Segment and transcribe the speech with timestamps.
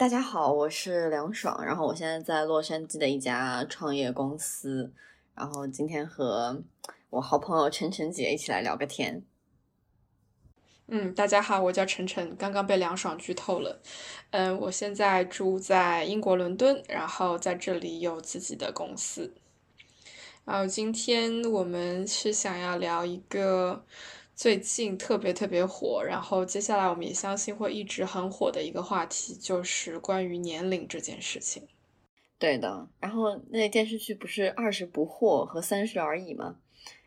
[0.00, 4.90] 大家好，我是梁爽，然后我现在在洛杉矶的一家创业公司，
[5.34, 6.62] 然后今天和
[7.10, 9.22] 我好朋友晨晨姐一起来聊个天。
[10.86, 13.82] 嗯，大家好，我叫晨晨，刚刚被梁爽剧透了。
[14.30, 19.34] 嗯，我现在住在英国伦敦，然后在这里有自己的公司。
[20.46, 23.84] 然后今天我们是想要聊一个
[24.40, 31.64] 最近特别特别火，然后接下来我们也相信会一直很火的一个话题，就是关于年龄这件事情。
[32.38, 36.56] 对的，然后那电视剧不是二十不惑和三十而已吗？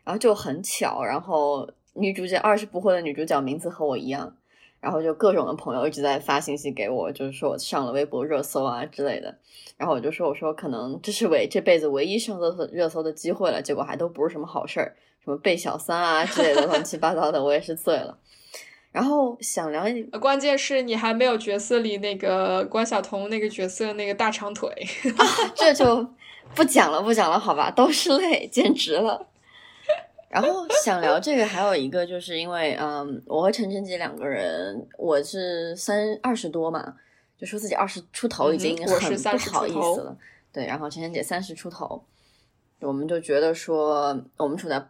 [0.04, 1.68] 然后就很巧，然后。
[1.96, 4.36] 女主角二十不惑的女主角名字和我一样，
[4.80, 9.38] 然后就各种的朋友一直在发信息给我，就是说我上了微博热搜啊之类的，
[9.76, 18.18] 然后我就说我说可能这是唯这辈子唯一上热搜热搜的机会了，结果还都不是什么好事儿，什么被小三啊之类的乱七八糟的，我也是醉了。
[18.92, 19.86] 然后想聊，
[20.20, 24.70] 关键是你还没有角色里那个关晓彤那个角色那个大长腿，
[25.56, 26.06] 这就
[26.54, 29.26] 不讲了不讲了，好吧，都是泪，简直了。
[30.28, 36.94] 然后想聊这个，还有一个就是因为，嗯，我和陈晨姐两个人，我是三二十多嘛，
[37.38, 40.16] 就说自己二十出头已经很不好意思了，
[40.52, 40.66] 对。
[40.66, 42.04] 然后陈晨姐三十出头，
[42.80, 44.84] 我们就觉得说，我们处在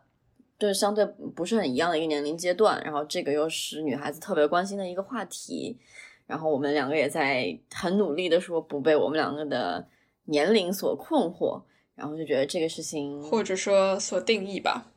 [0.58, 5.78] 就是相对不是很一样的一个年龄阶段，然后这个又是女孩子特别关心的一个话题，
[6.27, 9.86] 然后我们两个也在很努力的说不被我们两个的
[10.24, 11.62] 年龄所困惑，
[11.95, 14.93] 然后就觉得这个事情或者说所定义吧。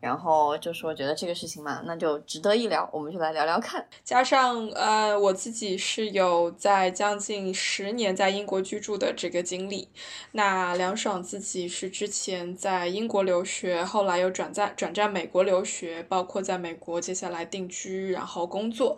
[0.00, 3.84] 然后就说觉得这个事情嘛，那就值得一聊，我们就来聊聊看。
[4.04, 9.88] 加上呃，我自己是有在将近十年在英国居住的这个经历。
[10.32, 18.96] 那梁爽自己是之前在英国留学，后来又转战转战美国留学，包括在美国接下来定居，然后工作。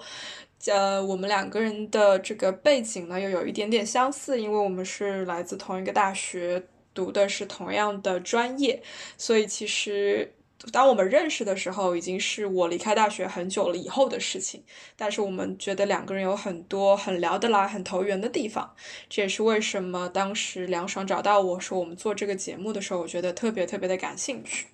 [0.66, 6.62] 呃，我们两个人的这个背景呢，又有一点点相似，因为我们是来自同一个大学，
[6.92, 8.82] 读的是同样的专业，
[9.16, 10.34] 所以其实。
[10.71, 14.62] 当我们认识的时候，已经是我离开大学很久了以后的事情。
[14.94, 18.75] 但是我们觉得两个人有很多很聊得来、很投缘的地方。
[19.09, 24.66] 这也是为什么当时梁爽找到我说我们做这个节目的时候，我觉得特别特别的感兴趣。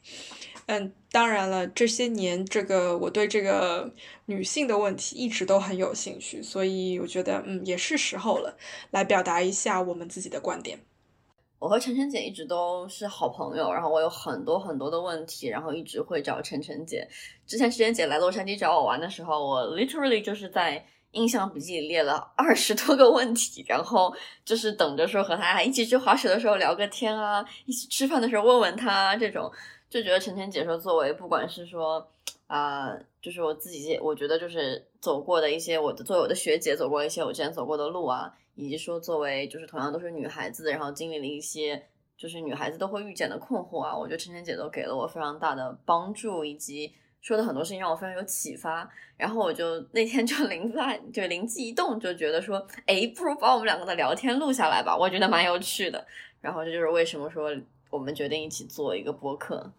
[0.67, 8.59] 嗯，当然了，这些年这个我对这个女性的问题一直都很有兴趣，所以我觉得嗯也是时候了，
[8.91, 10.81] 来表达一下我们自己的观点。
[11.67, 17.05] 我和晨晨姐一直都是好朋友，然后我有很多很多的问题，然后一直会找晨晨姐。
[17.45, 29.51] 之前晨晨姐来洛杉矶找我玩的时候，我 literally 就是在印象笔记里列了 二十多个问题，然后就是等着说和她一起去滑雪的时候聊个天啊，一起吃饭的时候问问她这种，
[29.91, 32.07] 就觉得晨晨姐说作为不管是说
[32.47, 38.33] 啊，就是我自己，我觉得就是走过的一些我的作为我的学姐走过一些我之前走过的路啊。
[38.57, 41.81] 以及说，作为就是同样都是女孩子，然后经历了一些
[42.17, 48.91] 就是女孩子都会遇见的困惑啊，我觉得晨晨姐都给了我非常大的帮助，以及说的很多事情让我非常有启发。
[49.17, 56.07] 然后我就那天就灵在就灵机一动，就觉得说，哎，不如把我们两个的聊天录下来吧，我觉得蛮有趣的。
[56.41, 57.51] 然后这就是为什么说
[57.91, 59.73] 我们决定一起做一个播客。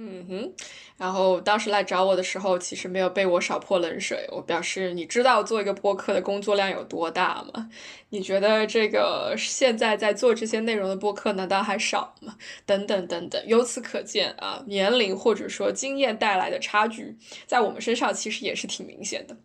[0.00, 0.54] 嗯哼，
[0.96, 4.28] 然后当时来找我的时候，其实没有被我少泼冷水。
[4.30, 7.68] 我表示，你知道做一个播客的工作量有多大吗？
[8.10, 12.36] 你觉得这个现在在做这些内容的播客难道还少吗？
[12.64, 17.18] 等等等等，由此可见啊，年龄或者说经验带来的差距，
[17.48, 19.36] 在我们身上其实也是挺明显的。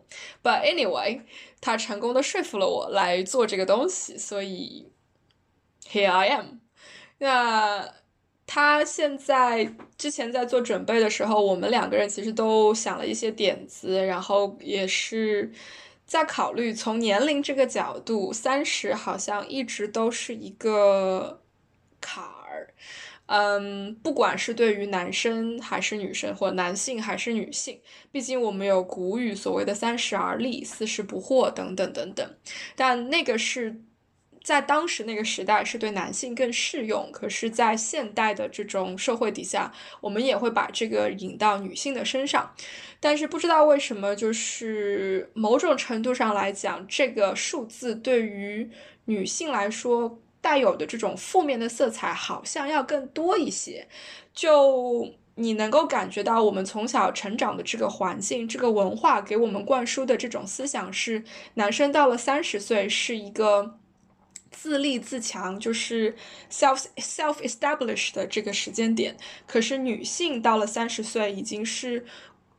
[0.43, 1.21] But anyway，
[1.61, 4.91] 他成功的说服了我来做这个东西，所以
[5.89, 6.45] here I am。
[7.17, 8.02] 那。
[8.45, 15.51] 他现在之前在做准备的时候，我们两个人其实都想了一些点子，然后也是
[16.05, 21.41] 在考虑从年龄这个角度，三十好像一直都是一个
[22.01, 22.73] 坎儿。
[23.27, 27.79] 嗯，不管是对于男生还是女生，或男性还是女性，
[28.11, 32.35] 毕竟我们有古语所谓的“三十而立，四十不惑”等等等等，
[32.75, 33.81] 但那个是。
[34.43, 42.53] 在当时那个时代是对男性更适用，可是，在现代的这种社会底下，我们也会把这个引到女性的身上。
[42.99, 48.69] 但是不知道为什么，就是某种程度上来讲，这个数字对于
[49.05, 53.87] 女性来说带有的这种负面的色彩好像要更多一些。
[54.33, 61.23] 就你能够感觉到，我们从小成长的这个环境、这个文化给我们灌输的这种思想是，
[61.53, 63.79] 男生到了三十岁是一个
[64.53, 66.15] 自立自强，就是
[66.49, 69.17] self self established 的这个时间点。
[69.45, 72.05] 可是女性到了三十岁已经是。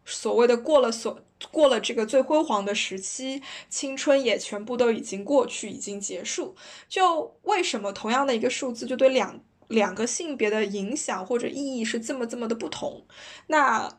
[0.06, 1.18] 所谓的过了所
[1.50, 6.54] 过了这个最辉煌的时期，青春也全部都已经过去，已经结束。
[6.90, 13.06] 就为什么同样的一个数字，就对两两个性别的影响或者意义是这么这么的不同？
[13.46, 13.98] 那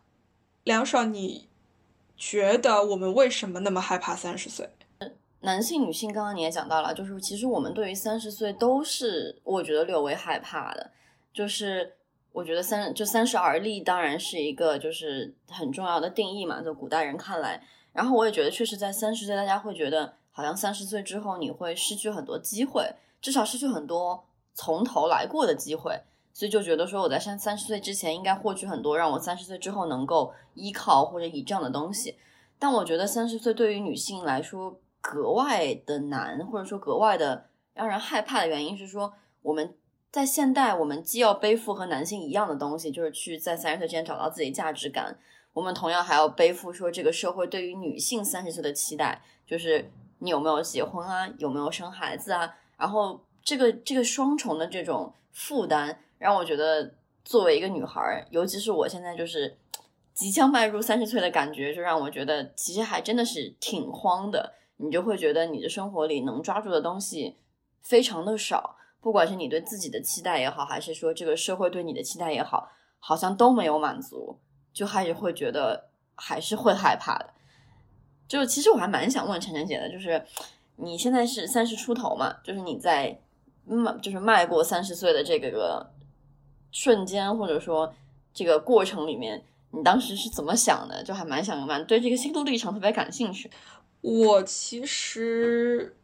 [0.64, 1.50] 梁爽，你
[2.16, 4.70] 觉得我们为什么那么害怕三十岁？
[5.46, 10.92] 男性、女性，刚刚你也讲到了，就是其实我们对于三十岁都是我觉得略微害怕的，
[11.34, 11.94] 就是。
[12.36, 17.66] 我觉得三就三十而立当然是一个就是很重要的定义嘛，在古代人看来。
[17.94, 24.22] 然后我也觉得，确实在三十岁，大家会觉得好像三十岁之后你会失去很多机会，至少失去很多
[24.54, 25.98] 从头来过的机会。
[26.34, 32.18] 所以就觉得说我在三三十岁之前应该获取很多，让我三十岁之后能够依靠或者倚仗的东西。
[32.60, 34.78] 但我觉得三十岁对于女性来说
[35.12, 39.76] 格外的难，或者说格外的让人害怕的原因是说我们。
[40.12, 45.14] 在现代，我们既要背负和男性一样的东西，就是去在三十岁之前找到自己价值感。
[45.52, 52.50] 我们同样还要背负说这个社会对于女性三十岁的期待，就是你有没有结婚啊，有没有生孩子啊。
[52.78, 56.94] 然后这个这个双重的这种负担，让我觉得
[57.26, 59.58] 作为一个女孩，尤其是我现在就是
[60.14, 64.54] 即将迈入三十岁的感觉，就让我觉得其实还真的是挺慌的。
[64.78, 67.38] 你就会觉得你的生活里能抓住的东西
[67.82, 68.78] 非常的少。
[69.02, 72.68] 不管是你对自己的期待也好，还是说这个社会对你的期待也好，
[72.98, 74.40] 好像都没有满足，
[74.74, 77.30] 就还是会觉得还是会害怕的。
[78.28, 80.26] 就其实我还蛮想问晨晨姐的，就是
[80.78, 83.16] 你现在是三十出头嘛，就是你在
[83.64, 85.92] 迈就是迈过三十岁的这个个
[86.72, 87.94] 瞬间，或者说
[88.34, 91.04] 这个过程里面，你当时是怎么想的？
[91.04, 93.52] 就还蛮想蛮对这个心路历程特别感兴趣。
[94.06, 95.96] 我其实。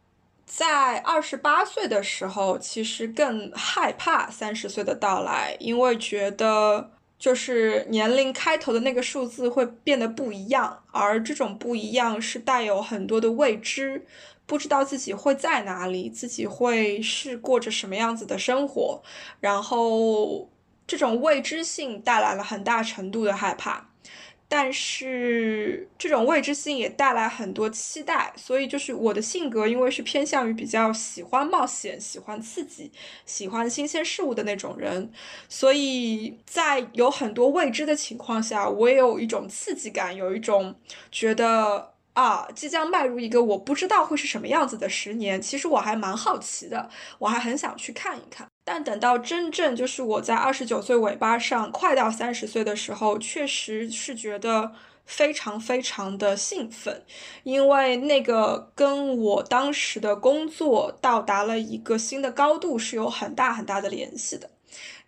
[0.44, 14.04] 在二十八岁的时候，其实更害怕三十岁的到来，因为觉得就是年龄开头的那个数字会变得不一样，而这种不一样是带有很多的未知，
[14.44, 19.02] 不知道自己会在哪里，自己会是过着什么样子的生活，
[19.40, 20.50] 然后
[20.86, 23.91] 这种未知性带来了很大程度的害怕。
[24.54, 32.92] 但是这种未知性也带来很多期待，所以就是我的性格，因为是偏向于比较喜欢冒险、喜欢刺激、
[33.24, 35.10] 喜欢新鲜事物的那种人，
[35.48, 40.74] 所以在有很多未知的情况下，我也有一种刺激感，有一种
[41.10, 48.46] 觉得啊，即将迈入一个我不知道会是什么样子的十年，其实我还蛮好奇的，我还很想去看一看。
[48.64, 54.72] 但等到真正就是我在二十九岁尾巴上，快到三十岁的时候，确实是觉得
[55.04, 57.04] 非常非常的兴奋，
[57.42, 64.51] 因为那个跟我当时的工作到达了一个新的高度是有很大很大的联系的。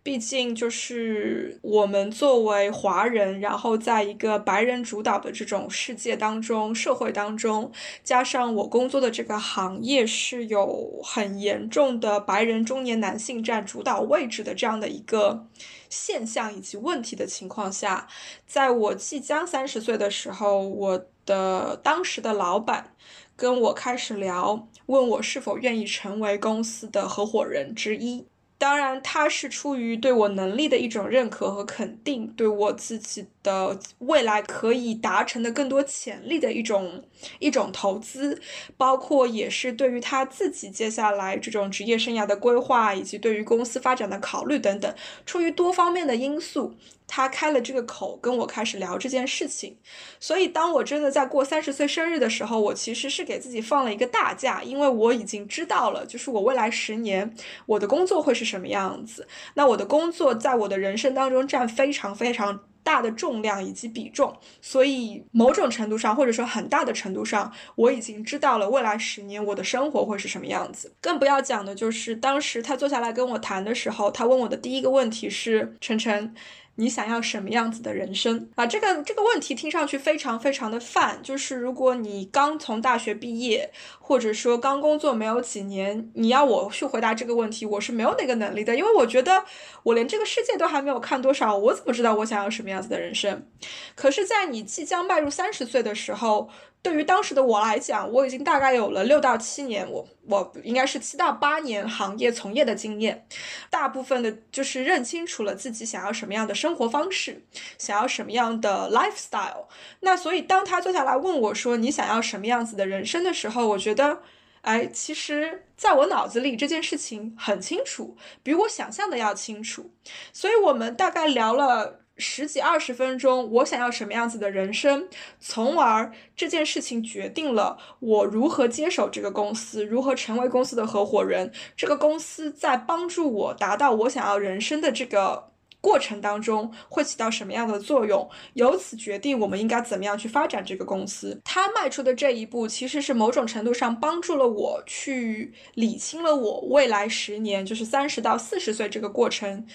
[0.04, 15.46] 毕竟，就是我们作为华人，然后在一个白人主导的这种世界当中、社会当中，加上我工作的这个行业是有很严重的白人中年男性占主导位置的这样的一个
[15.88, 18.06] 现象以及问题的情况下，
[18.46, 22.94] 在我即将三十岁的时候，我的当时的老板
[23.34, 28.26] 跟我开始聊，问我是否愿意成为公司的合伙人之一。
[28.58, 37.04] 当然，他是出于对我能力的一种认可和肯定，对我自己的未来可以达成的更多潜力的一种
[37.38, 38.42] 一种投资，
[38.76, 44.92] 包括也是对于他自己接下来这种职业生涯的规划，以及对于公司发展的考虑等等，
[45.24, 46.74] 出于多方面的因素。
[47.06, 49.76] 他开了这个口跟我开始聊这件事情，
[50.18, 57.34] 所以当我真的在过三十岁生日的时候，我其实是给自己放了一个大假，因为我已经知道了，就是我未来十年
[57.66, 59.28] 我的工作会是什么样子。
[59.52, 70.94] 那我的工作在我的人生当中占非常非常大的重量以及比重，所以某种程度上或者说很大的程度上，我已经知道了未来十年我的生活会是什么样子。
[71.00, 76.34] 更不要讲的就是当时他坐下来跟我谈的时候，他问我的第一个问题是：晨晨。
[76.76, 78.66] 你想要什么样子的人生啊？
[78.66, 89.44] 这个这个问题听上去非常非常的泛，就是如果你刚从大学毕业，或者说刚工作没有几年，你要我去回答这个问题，我是没有那个能力的，因为我觉得
[89.84, 93.46] 我连这个世界都还没有看多少，我怎么知道我想要什么样子的人生？
[93.94, 96.50] 可是，在你即将迈入三十岁的时候。
[96.84, 103.26] 对于当时的我来讲，我已经大概有了六到七年，我我应该是七到八年行业从业的经验，
[103.70, 107.42] 大部分的就是认清楚了自己想要什么样的生活方式，
[107.78, 109.64] 想要什么样的 lifestyle。
[110.00, 114.20] 那所以当他坐下来问我说你想要什么样子的人生的时候，我觉得，
[114.60, 119.90] 哎，其实在我脑子里这件事情很清楚，比我想象的要清楚。
[120.34, 122.03] 所以我们大概聊了。
[122.16, 125.08] 十几二十分钟，我想要什么样子的人生，
[125.40, 131.52] 从而这件事情决定了我如何接手这个公司，如何成为公司的合伙人。
[131.76, 141.40] 这个公司在帮助我达到我想要人生的这个过程当中会起到什么样的作用，由此决定我们应该怎么样去发展这个公司。
[141.44, 149.66] 他迈出的这一步，其实是某种程度上帮助了我去理清了我未来十年，就是三十到四十岁这个过程。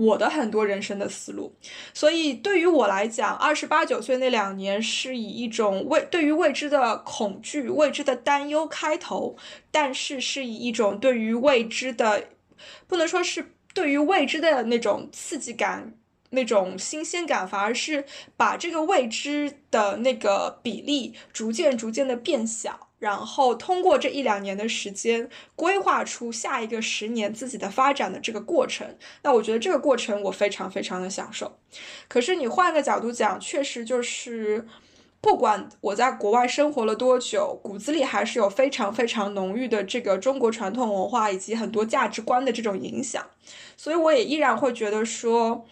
[0.00, 1.54] 我的很多人生的思路，
[1.92, 9.36] 所以对于我来讲，二十八九岁那两年是以一种未对于未知的恐惧、未知的担忧开头，
[9.70, 12.28] 但是是以一种对于未知的，
[12.86, 15.92] 不能说是对于未知的那种刺激感、
[16.30, 18.06] 那种新鲜感，反而是
[18.38, 22.89] 把这个未知的那个比例逐渐逐渐的变小。
[23.00, 28.86] 然后通过这一两年的时间，规划出下一个十年自己的发展的这个过程。
[29.22, 31.58] 那我觉得这个过程我非常非常的享受。
[32.06, 34.66] 可是你换个角度讲，确实就是，
[35.22, 43.24] 不管我在国外生活了多久，骨子里还是有非常非常浓郁的这个中国传统文化以及很多价值观的这种影响。
[43.78, 45.66] 所以我也依然会觉得说，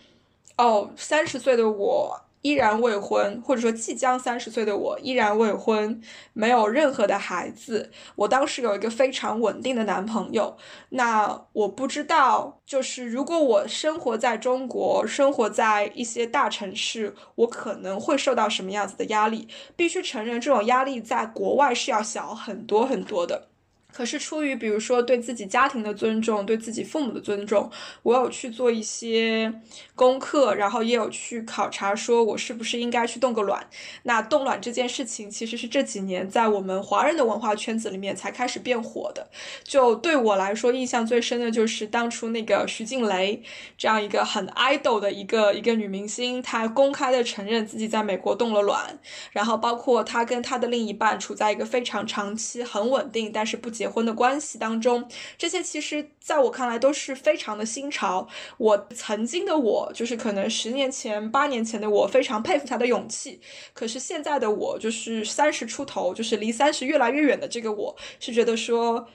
[0.56, 2.22] 哦，三十岁的我。
[2.42, 6.00] 依然未婚，或者说即将三十岁的我依然未婚，
[6.32, 7.90] 没有任何的孩子。
[8.16, 10.56] 我当时有一个非常稳定的男朋友。
[10.90, 19.48] 那我不知道，就是如果我生活在中国，生活在一些大城市，我可能会受到什么样子的压力？
[19.76, 23.47] 必须承认，这种压力在国外是要小很多很多的。
[23.90, 27.68] 可是出于比如说对自己家庭的尊重，对自己父母的尊重，
[28.02, 29.52] 我有去做一些
[29.96, 33.66] 功课，然后也有去考察，说我是不是应该去冻个卵。
[34.04, 39.26] 那冻卵这件事情，其实是这几年在我们华人的文化圈子里面才开始变火的。
[39.64, 43.42] 就对我来说，印象最深的就是当初那个徐静蕾
[43.76, 48.98] 这样一个很 idol 的一个一个女明星，她公开的承认自己在美国冻了卵，
[49.32, 53.88] 然后包括她跟她的另一半处在一个非常长期、很稳定，但是不结。
[53.88, 55.08] 婚的关系当中，
[55.38, 58.28] 这些其实在我看来都是非常的新潮。
[58.58, 63.40] 我曾经的我，就是可能十年前、八年前的我，非常佩服他的勇气。
[63.72, 69.08] 可是现在的我，就是三十出头，就是离三十越来越远的这个我，是觉得说，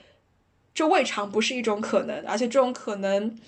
[0.74, 3.38] 这未尝不是一种可能，而且这种可能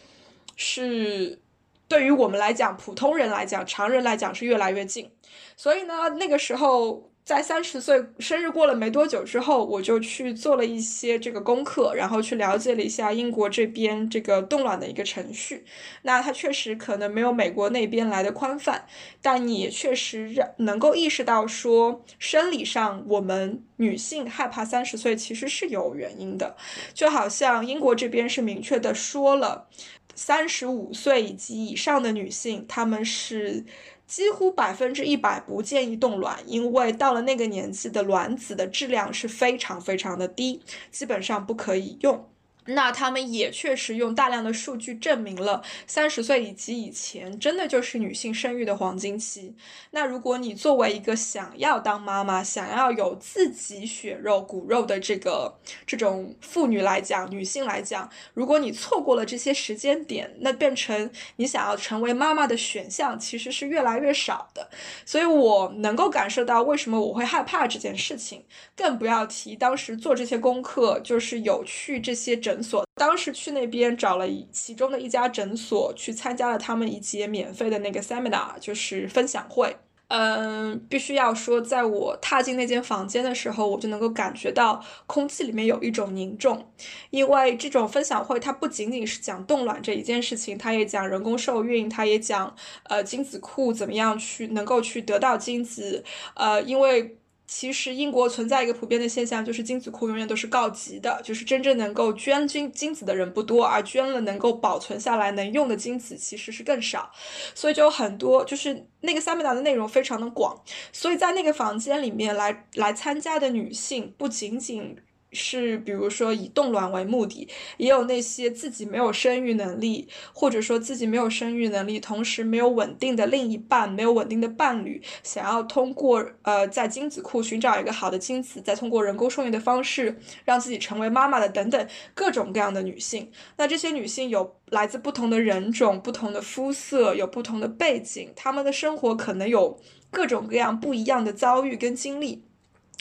[0.54, 1.42] 是
[1.88, 5.10] 对于我们来讲，普通人来讲，常人来讲是越来越近。
[5.56, 7.10] 所以呢，那个时候。
[7.26, 15.64] 在三十岁生日过了没多久之后，我就去做了一些这个功课，然后去了解了一下英国这边这个冻卵的一个程序。
[16.02, 18.86] 那它确实可能没有美国那边来的宽泛，
[19.20, 26.56] 但你也确实让能够意识到说，生理上我们女性害怕三十岁其实是有原因的。
[26.94, 29.66] 就好像英国这边是明确的说了，
[30.14, 33.64] 三十五岁以及以上的女性，她们是。
[34.06, 42.28] 几乎百分之一百不建议冻卵，因为到了那个年纪的卵子的质量是非常非常的低，基本上不可以用。
[42.66, 49.54] 那他们也确实用大量的数据证明了，三十岁以及以前真的就是女性生育的黄金期。
[49.92, 64.68] 那如果你作为一个想要当妈妈、想要有自己血肉骨肉的这个这种妇女来讲，女性来讲，如果你错过了这些时间点，那变成你想要成为妈妈的选项其实是越来越少的。
[65.04, 68.44] 所以我能够感受到为什么我会害怕这件事情，
[68.74, 72.55] 更不要提当时做这些功课，就是有去这些诊。
[72.56, 79.76] 诊所当时去那边找了其中的一家诊所，去参加了他们一节免费的那个 seminar，就是分享会。
[80.08, 86.66] 嗯，必须要说，在我踏进那间房间的时候，我就能够感觉到空气里面有一种凝重，
[87.10, 96.02] 因为这种分享会它不仅仅是讲冻卵这一件事情，它也讲人工受孕，它也讲呃精子库怎么样去能够去得到精子，
[96.34, 97.18] 呃，因为。
[97.46, 107.10] 其实英国存在一个普遍的现象，就是精子库永远都是告急的，就是真正能够捐精精子的人不多，而捐了能够保存下来能用的精子其实是更少，
[107.54, 110.60] 所以就很多就是那个三明达的内容非常的广，
[110.92, 114.96] 所以在那个房间里面来来参加的女性不仅仅。
[115.36, 133.30] 是，比如说以冻卵为目的，也有那些自己没有生育能力，或者说自己没有生育能力，同时没有稳定的另一半，没有稳定的伴侣，想要通过呃在精子库寻找一个好的精子，再通过人工受孕的方式让自己成为妈妈的等等各种各样的女性。
[133.58, 139.78] 那这些女性有来自不同的人种、不同的肤色、有不同的背景，她们的生活可能有
[140.10, 142.44] 各种各样不一样的遭遇跟经历。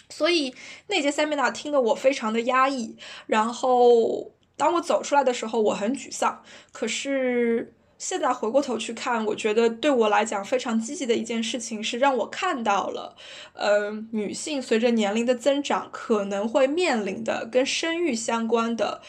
[0.10, 0.54] 所以
[0.88, 2.96] 那节 seminar 听得我非常的压抑，
[3.28, 6.44] 然后当我走出来的时候，我很沮丧。
[6.72, 13.16] 可是现在回过头去看，我觉得对我来讲非常积极的一件事情是让我看到了，
[13.54, 19.02] 呃，女性随着年龄的增长可能会面临的跟生育相关的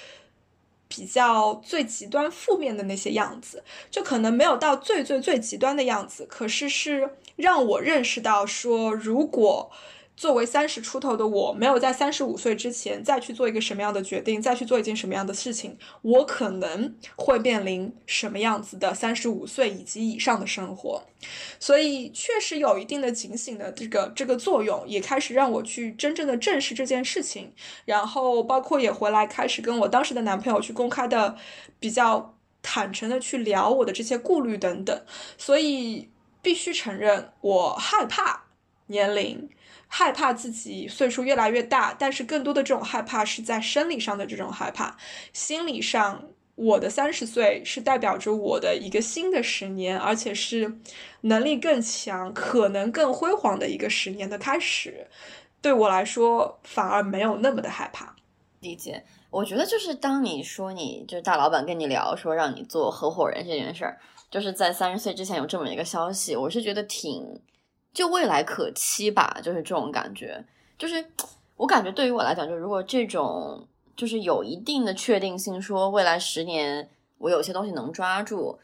[0.89, 9.71] 比较最极端负面的那些样子，就可能没有到最最最极端的样子，可是是让我认识到说，如果。
[10.17, 21.03] 作为三十出头的我，没有在三十五岁之前再去做一个什么样的决定，再去做一件什么样的事情，我可能会面临什么样子的三十五岁以及以上的生活。
[21.61, 27.53] 所以确实有一定的警醒的这个这个作用，也开始让我去真正的正视这件事情。
[27.85, 31.37] 然后包括也回来开始跟我当时的男朋友去公开的
[31.79, 34.99] 比较坦诚的去聊我的这些顾虑等等。
[35.37, 36.09] 所以
[36.41, 38.45] 必须承认，我害怕
[38.87, 39.51] 年龄。
[39.89, 44.97] 害怕自己岁数越来越大，但是更多的这种害怕是在生理上的这种害怕，
[45.33, 46.25] 心理上，
[46.57, 50.79] 我的三十岁是代表着我的一个新的十年，而且是
[51.23, 55.07] 能力更强、可能更辉煌的一个十年的开始。
[55.63, 58.15] 对我来说，反而没有那么的害怕。
[58.61, 63.99] 理解，我觉得就是当你说你就是大老板跟你聊说让你做合伙人这件事儿，
[64.31, 67.41] 就是在三十岁之前有这么一个消息，我是觉得挺。
[67.97, 70.45] 就未来可期吧，就是这种感觉。
[70.77, 71.03] 就是
[71.57, 78.59] 我感觉对于我来讲，就如果这种就是有一定的确定性，说未来十年我有些东西能抓住。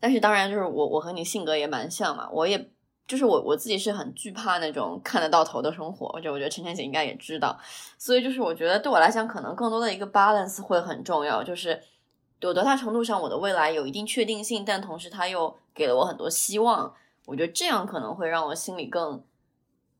[0.00, 2.70] 但是当然，就是我我和你性格也蛮像嘛，我也
[3.06, 6.18] 就是我我自己是很惧怕那种看得到头的生活。
[6.22, 7.58] 就我觉得陈晨姐应该也知道，
[7.98, 11.78] 所以就是我觉得对我来讲，可能更多的一个 balance 会很重要，就是
[12.40, 16.94] 有多大程度上我的未来有一定确定性，但同时它又给了我很多希望。
[17.28, 19.22] 我觉得这样可能会让我心里更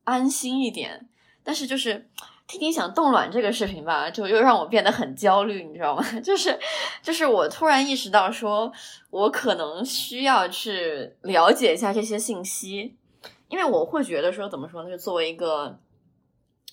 [0.03, 1.07] 安心一点，
[1.43, 2.09] 但是就是
[2.47, 6.03] 听你想冻卵这个视频吧，就又让我变得很焦虑，你知道吗？
[6.21, 6.57] 就是
[7.03, 8.73] 就是我突然意识到，说
[9.11, 12.95] 我可能需要去了解一下这些信息，
[13.47, 14.89] 因为我会觉得说，怎么说呢？
[14.89, 15.77] 就作为一个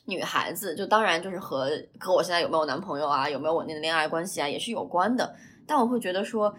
[0.07, 6.57] 女孩子，就当然就是和和我现在有没有男朋友啊，有没有稳定的恋爱关系啊，也是有关的，但我会觉得说。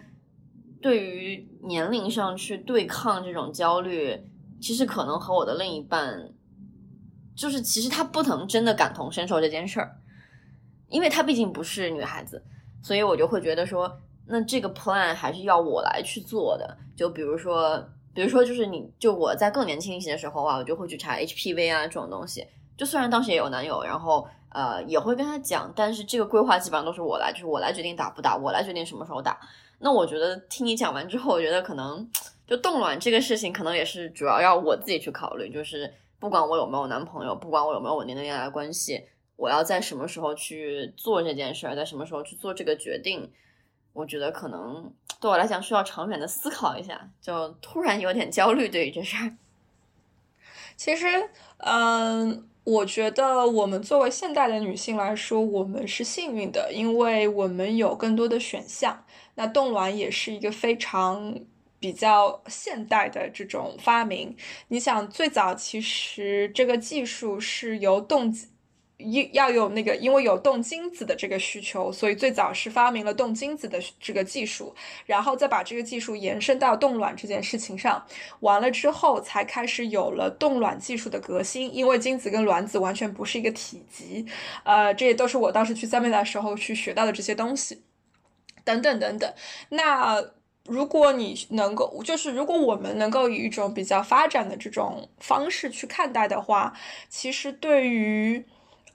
[0.82, 4.18] 对于年龄上去对抗这种焦虑，
[4.62, 6.32] 其实可能和我的另一半，
[7.36, 9.98] 就是其实他不能真的感同身受这件事儿，
[10.90, 12.44] 因为他毕竟不是女孩子，
[12.82, 16.78] 所以我就会觉得说，那这个 plan 还是要我来去做的。
[16.96, 17.78] 就比如说，
[18.14, 22.46] 比如说就是你就我在更年轻一些的时候啊，我就会去查 HPV 啊这种东西。
[22.76, 29.40] 就虽然当时也有男友，然后呃也会跟他讲，但是这个规划基本上都是我来，就是我来决定打不打，我来决定什么时候打。
[29.78, 32.10] 那我觉得听你讲完之后，我觉得可能
[32.48, 35.54] 就冻卵这个事情，可能也是主要要我自己去考虑。
[35.54, 43.32] 就是不管我有没有男朋友，不管我有没有稳定的恋爱关系，我要在什么时候去做这件事儿，在什么时候去做这个决定，
[43.94, 44.92] 我觉得可能
[45.22, 47.12] 对我来讲需要长远的思考一下。
[47.22, 49.38] 就突然有点焦虑对于这事儿。
[50.76, 59.06] 其实，嗯，我觉得我们作为现代的女性来说，我们是幸运的，因为我们有更多的选项。
[59.36, 61.34] 那冻卵也是一个非常
[61.80, 64.36] 比较现代的这种发明。
[64.68, 68.30] 你想，最早其实这个技术是由冻
[68.98, 78.04] 一要有那个，因为有冻精子的这个需求，所以最早是发明了冻精子的这个技术，然后再把这个技术延伸到冻卵这件事情上。
[78.40, 81.74] 完了之后，才开始有了冻卵技术的革新。
[81.74, 84.26] 因为精子跟卵子完全不是一个体积，
[84.64, 87.84] 呃，这也都是我当时去三妹的时候去学到的这些东西。
[88.64, 89.34] 等等等等，
[89.70, 90.22] 那
[90.66, 96.74] 如果你能够，就是如果我们能够以一种比较发展的这种方式去看待的话，
[97.08, 98.44] 其实对于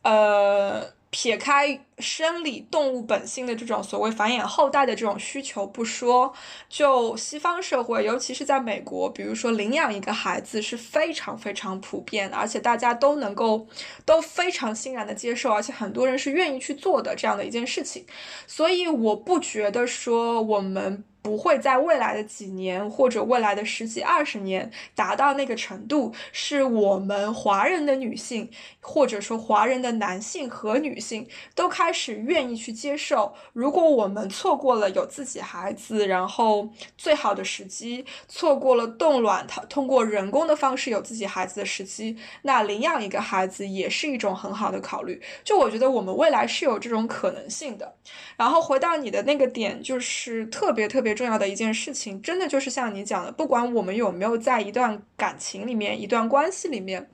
[0.02, 6.32] 呃撇开生理动物本性的这种所谓繁衍后代的这种需求不说，
[6.68, 13.66] 就西方社会，尤其是在美国，比如说领养一个孩子是非常非常普遍的，而且大家都能够
[14.06, 18.06] 都非常欣然的接受，而且很多人是愿意去做的这样的一件事情。
[18.46, 21.04] 所以我不觉得说我们。
[21.22, 33.32] 不会在未来的几年或者未来的十几二十年达到那个程度，是我们华人的女性，或者说华人的男性和女性都开始愿意去接受。
[33.52, 45.22] 如果我们错过了有自己孩子，然后最好的时机，错过了冻卵，它通过人工的方式有自己孩子的时机，那领养一个孩子也是一种很好的考虑。
[45.44, 47.94] 就我觉得我们未来是有这种可能性的。
[48.36, 51.11] 然后回到你的那个点，就是特别特别。
[51.14, 57.08] 重要的一件事情，真的就是像你讲的，不管我们有没有在一段感情里面、一段关系里面，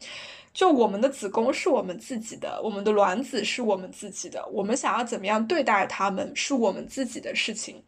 [0.58, 7.80] 就我们的子宫是我们自己的，我们的卵子是我们自己的，我们想要怎么样对待他们，是我们自己的事情。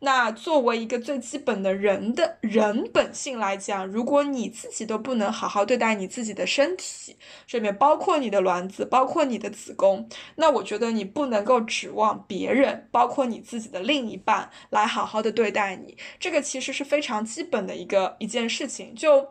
[0.00, 15.96] 那作为一个最基本的人的人本性来讲，如果你自己都不能好好对待你自己的身体，这里面包括你的卵子，包括你的子宫，那我觉得你不能够指望别人，包括你自己的另一半来好好的对待你。
[16.18, 18.92] 这个其实是非常基本的一个一件事情。
[18.96, 19.24] 就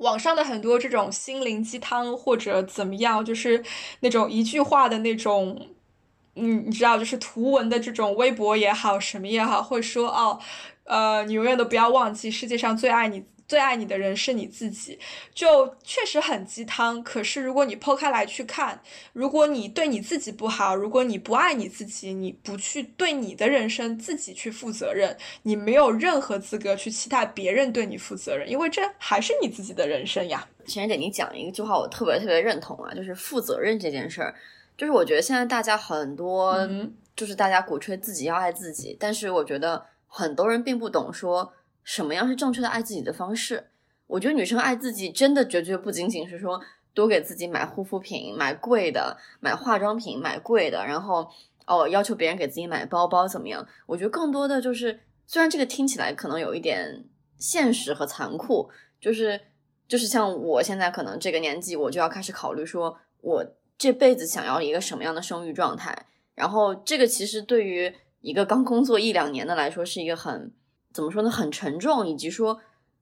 [0.00, 3.62] 网上的很多这种心灵鸡汤或者怎么样，就是
[4.00, 5.68] 那种一句话的那种。
[6.36, 10.38] 嗯，你知道，就是图文的这种微博也好，什么也好，会说哦，
[10.84, 14.96] 呃，你永远都不要忘记，世界上最爱你、最爱你的人是你自己。
[15.34, 18.80] 就确实很鸡汤，可是如果你剖开来去看，
[19.12, 30.46] 如果你对你自己不好，如果你不爱你自己，你不去对你的人生自己去负责任，你没有任何资格去期待别人对你负责任，因为这还是你自己的人生呀。
[30.64, 34.32] 前给，你讲一句话，我特别特别认同啊，就是负责任这件事儿。
[34.78, 36.56] 就是我觉得现在大家很多，
[37.16, 43.70] 就是大家鼓吹自己要爱自己，但是我觉得很多人并不懂说什么样是正确的爱自己的方式。
[44.06, 46.60] 我觉得女生爱自己真的绝绝不仅仅是说
[46.92, 51.30] 多给自己买护肤品、买贵的、买化妆品、买贵的，然后
[51.66, 53.66] 哦要求别人给自己买包包怎么样？
[53.86, 57.04] 我觉得更多的就是，虽然这个听起来可能有一点
[57.38, 59.40] 现实和残酷，就是
[59.86, 63.46] 就是像我现在可能这个年纪，我就要开始考虑说我。
[63.80, 66.04] 这辈子想要一个什么样的生育状态？
[66.34, 67.90] 然后这个其实对于
[68.20, 70.52] 一个刚工作一两年的来说，是一个很
[70.92, 71.30] 怎么说呢？
[71.30, 72.60] 很沉重以及说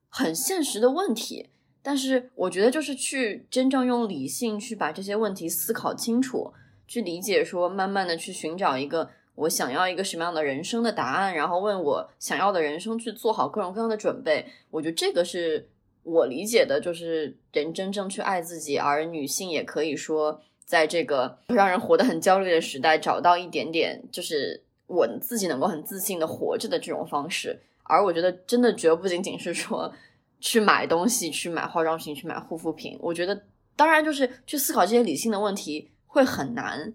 [0.09, 1.49] 很现实的问题。
[1.83, 6.53] 但是我觉得，就是去真正用理性去把这些问题思考清楚，
[6.87, 14.47] 去理解，说慢慢的去寻找一个我想要一个什么样的人生的答案，然后问我想要的人生去做好各种各样的准备。
[14.71, 15.69] 我觉得这个是
[16.03, 20.43] 我理解的，就是人真正去爱自己，而女性也可以说。
[20.69, 27.59] 在这个 让人活得很焦虑的时代，找到一点点就是我自己能够很自信的活着的这种方式。
[27.89, 29.93] 而我觉得，真的绝不仅仅是说
[30.39, 32.97] 去买东西、去买化妆品、去买护肤品。
[33.01, 33.43] 我觉得，
[33.75, 36.95] 当然就是去思考这些理性的问题会很难。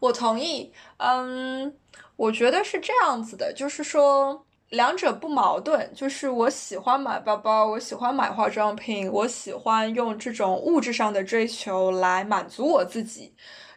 [0.00, 1.76] 我同意，嗯，
[2.16, 4.46] 我觉得是这样子的，就是说。
[4.72, 13.34] 两者不矛盾，就是我喜欢买包包，我喜欢买化妆品，我喜欢用这种物质上的追求来满足我自己。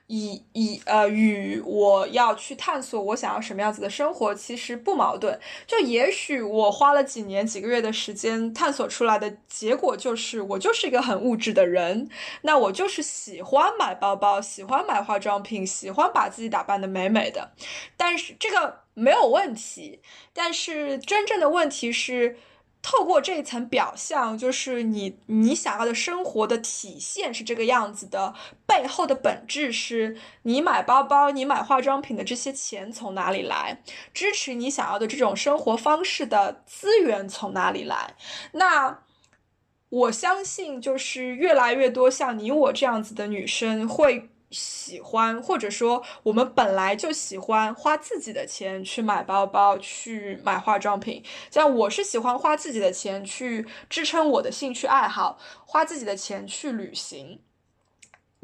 [0.08, 12.08] 以以呃与我要去探索我想要什么样子的生活其实不矛盾，就也许我花了几年几个月的时间探索出来的结果就是我就是一个很物质的人，
[12.42, 17.52] 那我就是喜欢买包包，喜欢买化妆品，喜欢把自己打扮的美美的，
[17.98, 20.02] 但是这个没有问题，
[20.34, 22.38] 但是真正的问题是。
[22.88, 28.36] 透过这一层表象，就是你你想要的生活的体现是这个样子的，
[28.68, 33.82] 背后的本质是你买包包、你买化妆品的这些钱从哪里来？
[34.14, 38.14] 支持你想要的这种生活方式的资源从哪里来？
[38.52, 39.00] 那
[39.90, 44.30] 我相信，就是越来越多像你我这样子的女生会。
[44.56, 51.22] 喜欢，或者说我们本来就喜欢花自己的钱去买包包、去买化妆品。
[51.52, 57.42] 像我是喜欢花自己的钱去支撑我的兴趣爱好，花自己的钱去旅行。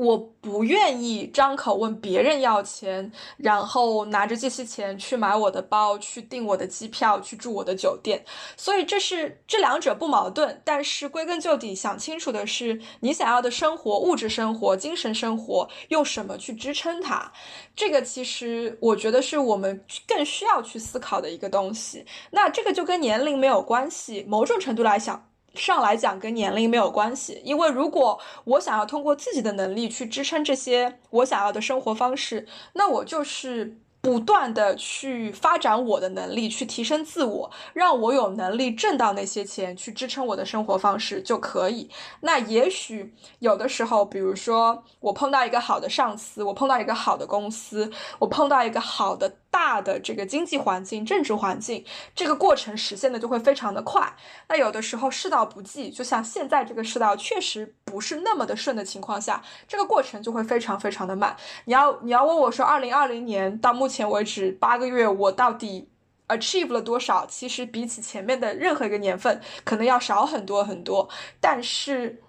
[0.01, 8.25] 我不愿意张口问别人要钱，然后拿着这些钱去买我的包、去订我的机票、去住我的酒店。
[8.57, 17.31] 所以这是这两者不矛盾，但是归根究底，想清楚的是你想要的生活、物质生活、精神生活用什么去支撑它。
[17.75, 22.07] 这个其实我觉得是我们更需要去思考的一个东西。
[22.31, 25.27] 那这个就跟年龄没有关系，某种程度来讲。
[25.53, 33.77] 上来讲跟年龄没有关系，因为如果我想要通过自己的能力去支撑这些我想要的生活方式，那我就是。
[34.03, 41.87] 不断的去发展我的能力，去提升自我，让我有能力挣到那些钱，去支撑我的生活方式就可以。
[42.21, 49.35] 那也许有的时候，比如说我碰到一个好的上司，我碰到一个好的公司，我碰到一个好的。
[49.51, 51.85] 大的这个经济环境、政治环境，
[52.15, 54.15] 这个过程实现的就会非常的快。
[54.47, 61.35] 那有的时候世道不济，就像现在这个世道确实不是那么的顺的情况下，这个过程就会非常非常的慢。
[61.65, 65.89] 你要你要问我说，二零二零年到目前为止八个月，我到底
[66.29, 67.25] achieve 了多少？
[67.25, 71.09] 其实比起前面的任何一个年份，可能要少很多很多。
[71.41, 72.23] 但是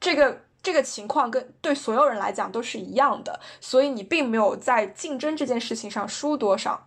[0.00, 0.40] 这个。
[0.62, 6.86] 这个情况跟对所有人来讲都是一样的，所以你并没有在竞争这件事情上输多少，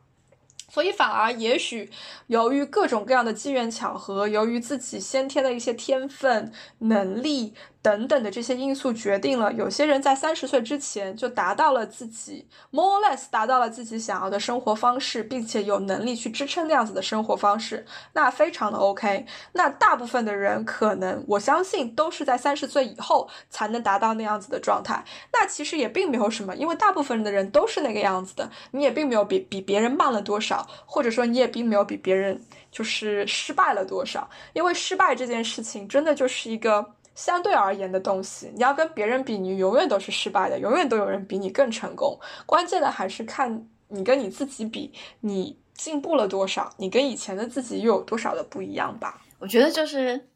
[0.70, 1.92] 所以反而也许
[2.28, 7.54] 由于各种各样的机缘巧合，由于自己先天的一些天分能力。
[7.86, 19.28] 等等的这些因素决定了，有些人在三十岁之前就达到了自己 more or less 达到了自己想要的生活方式，并且有能力去支撑那样子的生活方式，那非常的 OK。
[19.52, 25.06] 那大部分的人可能，我相信都是在三十岁以后才能达到那样子的状态。
[25.32, 34.28] 那其实也并没有什么，因为大部分的人都是那个样子的，你也并没有比比别人慢了多少，或者说你也并没有比别人就是失败了多少。
[34.54, 36.84] 因为失败这件事情真的就是一个。
[37.16, 42.20] 相对而言的东西，你要跟别人比，你永远都是失败的，永远都有人比你更成功。
[42.46, 49.22] 关键的还是看你跟你自己比，你进步了多少，你跟以前的自己又有多少的不一样吧？
[49.40, 50.28] 我觉得就是，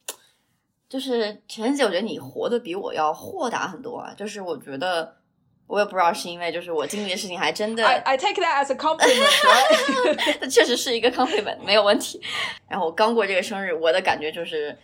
[0.87, 4.13] 就是陈晨姐，我觉得你活得比我要豁达很多啊。
[4.15, 5.17] 就是我觉得，
[5.67, 12.21] 我也不知道是因为，就是我经历的事情还真的，I I take that as a compliment， 它 确实是一个 compliment，没有问题。
[12.67, 14.77] 然后我刚过这个生日，我的感觉就是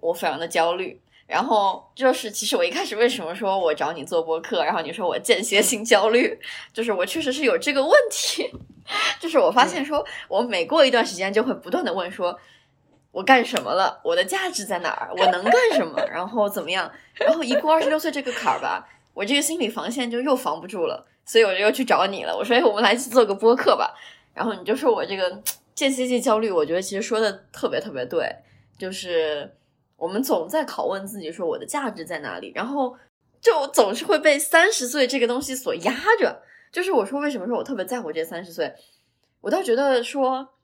[0.00, 1.00] 我非常的焦虑。
[1.26, 6.38] 然后就是，其实我一开始为什么说我找你做播客，然后你说我间歇性焦虑，
[6.72, 8.50] 就是我确实是有这个问题。
[9.18, 12.38] 就是我发现说，我每过一段时间就会不断的问说，
[13.12, 13.98] 我干什么了？
[14.04, 15.10] 我的价值在哪儿？
[15.16, 16.04] 我能干什么？
[16.10, 16.90] 然后怎么样？
[17.14, 22.36] 然后一过二十六岁这个坎儿吧，我这个心理防线就又防不住了，所以我就又去找你了。
[22.36, 23.94] 我说，哎，我们来做个播客吧。
[24.34, 25.40] 然后你就说我这个
[25.74, 28.28] 间歇性焦虑，我觉得其实说的特别特别对，
[28.76, 29.54] 就是。
[30.02, 32.50] 我们总在拷问自己，说我的价值在哪里？
[32.56, 32.98] 然后
[33.40, 36.42] 就总是会被三十岁这个东西所压着。
[36.72, 38.74] 就是我说，为什么说我特别在乎这三十岁？
[39.42, 40.54] 我倒觉得说，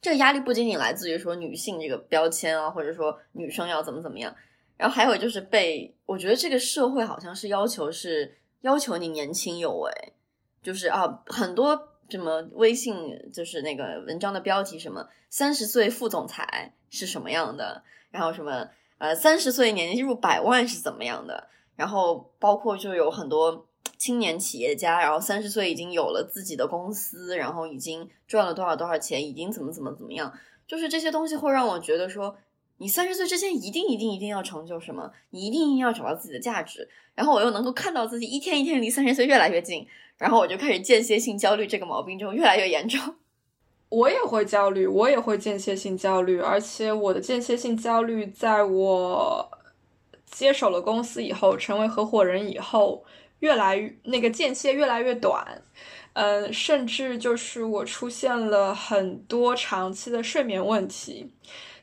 [0.00, 4.32] 这个压力不仅仅来自于说女性这个标签啊，或者说女生要怎么怎么样。
[4.76, 9.90] 然后还有就是被，我觉得这个社会好像是要求是要求你年轻有为，
[10.62, 12.94] 就是啊，很多什么微信
[13.32, 17.82] 就是那个文章的标题什么三十岁副总裁是什么样的。
[18.14, 21.48] 然后什么呃，三十岁年入百万是怎么样的？
[21.74, 23.66] 然后包括就有很多
[23.98, 30.32] 青年企业家，然后三十岁已经有了自己的公司，然后已经赚了多少多少钱，已经怎么怎么怎么样？
[30.64, 32.36] 就是这些东西会让我觉得说，
[32.78, 36.88] 你三十岁之前一定一定一定要成就什么，你一定要找到自己的价值。
[37.16, 39.84] 然后我又能够看到自己一天一天离三十岁越来越近，
[40.18, 43.16] 然后我就开始间歇性焦虑这个毛病就越来越严重。
[43.94, 49.50] 我也会焦虑，我也会间歇性焦虑，而且我的间歇性焦虑，在我
[50.26, 53.04] 接手了公司以后，成为合伙人以后，
[53.38, 55.62] 越来那个间歇越来越短，
[56.14, 61.30] 嗯，甚至就是我出现了很多长期的睡眠问题。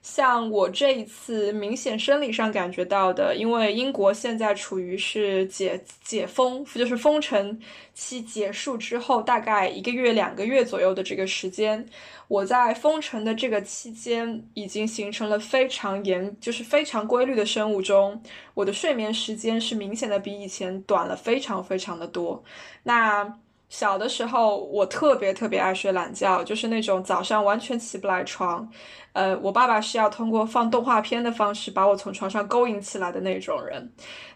[0.02, 7.60] 像我这一次明显生理上感觉到的，因为英国现在处于是解解封，就是封城
[7.94, 11.88] 期结束之后，大概一个月、两个月左右的这个时间，
[12.28, 18.24] 我在封城的这个期间，已经形成了非常严，就是非常规律的生物钟。
[18.56, 22.44] 我的睡眠时间是明显的比以前短了非常非常的多。
[22.82, 23.38] 那
[23.72, 28.70] 小的时候，我特别特别爱睡懒觉，就是那种早上完全起不来床。
[29.14, 33.90] 呃，我爸爸是要通过放动画片的方式把我从床上勾引起来的那种人。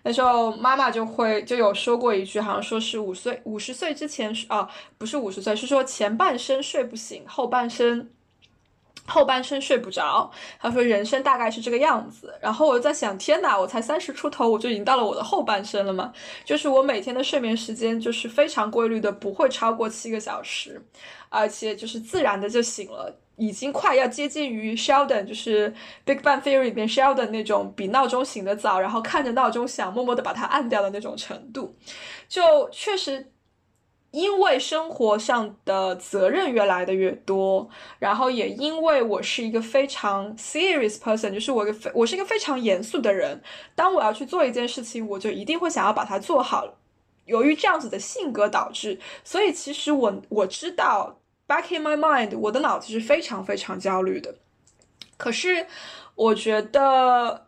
[0.03, 4.67] 那时候妈妈就会就有说过一句，好像说是五岁五十岁之前是哦，
[4.97, 8.09] 不是五十岁，是说前半生睡不醒，后半生。
[9.07, 12.33] 后半生睡不着，他说人生大概是这个样子。
[12.41, 16.11] 然后我在想，天哪，我才三十出头，我就已经到了我的后半生了吗？
[16.43, 20.81] 就是我每天的睡眠时间就是非常规律的，不会超过七个小时，
[21.29, 31.75] 而且就是自然的就醒了，已经快要接近于 Sheldon，就是 Big Bang Theory 里面 Sheldon 那种比闹钟醒得早，然后看着闹钟响，默默的把它按掉的那种程度，
[32.27, 33.31] 就确实。
[34.15, 43.41] 因为生活上的责任越来的越多，然后也因为我是一个非常 serious person，就是我个非我是一个非常严肃的人。
[43.75, 46.75] 当我要去做一件事情，我就一定会想要把它做好。
[47.25, 54.35] 由于这样子的性格导致，所以其实我我知道 back in my mind，我的脑子是非常非常焦虑的。
[55.17, 55.67] 可是
[56.15, 57.44] 我觉得，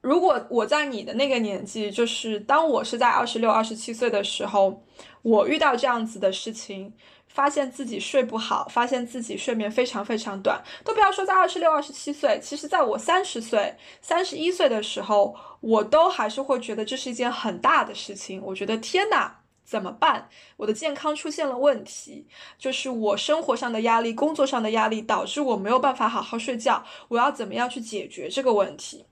[0.00, 4.82] 如果我在你的那个年纪，就是当我是在二十六、二十七岁的时候，
[5.22, 6.94] 我遇到这样子的事情。
[7.28, 18.42] 发现自己睡不好，发现自己睡眠非常非常短，都不要说在二十六、二十七岁，其实在我三十岁、三十一岁的时候，我都还是会觉得这是一件很大的事情。
[18.42, 20.28] 我觉得天哪，怎么办？
[20.56, 22.26] 我的健康出现了问题，
[22.58, 26.82] 就是我生活上的压力、工作上的压力导致我没有办法好好睡觉。
[27.08, 29.04] 我要怎么样去解决这个问题？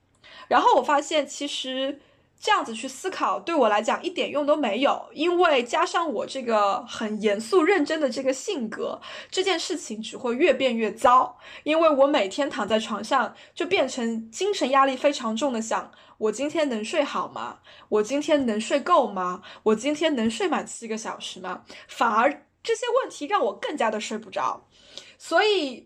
[0.49, 2.01] 然后我发现，其实。
[2.39, 11.39] 这样子去思考对我来讲一点用都没有，因为加上我这个很严肃认真的这个性格，这件事情只会越变越糟。
[11.65, 17.61] 因为我每天躺在床上就变成精神压力非常重的，想我今天能睡好吗？
[17.89, 19.41] 我今天能睡够吗？
[19.63, 21.63] 我今天能睡满七个小时吗？
[21.89, 22.31] 反而
[22.63, 24.69] 这些问题让我更加的睡不着，
[25.17, 25.86] 所以。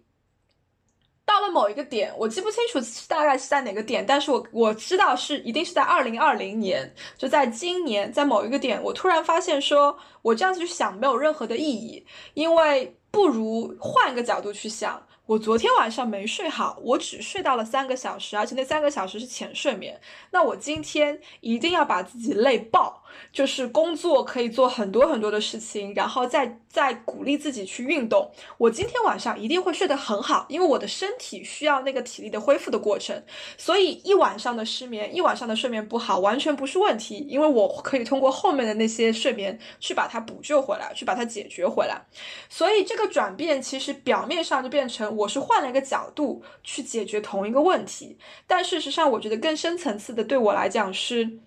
[1.30, 15.00] 到了某一个点，我记不清楚大概是在哪个点，但是我我知道是一定是在二零二零年，就在今年，在某一个点，我突然发现说，我这样子去想没有任何的意义，因为不如换个角度去想。
[15.26, 19.96] 我昨天晚上没睡好，我只睡到了三个小时，而且那三个小时是浅睡眠。
[20.32, 23.00] 那我今天一定要把自己累爆，
[23.32, 28.30] 就是工作可以做很多很多的事情，然后再再鼓励自己去运动。
[28.58, 33.22] 我今天晚上一定会睡得很好，因为我的身体需要那个体力的恢复的过程。
[33.56, 42.00] 所以一晚上的失眠，一晚上的睡眠不好，完全不是问题，因为我可以通过后面的那些睡眠去把它补救回来，去把它解决回来。
[42.48, 45.10] 所以这个转变其实表面上就变成。
[45.10, 51.38] 我是换了一个角度去解决同一个问题，但事实上，我觉得更深层次的，对我来讲是，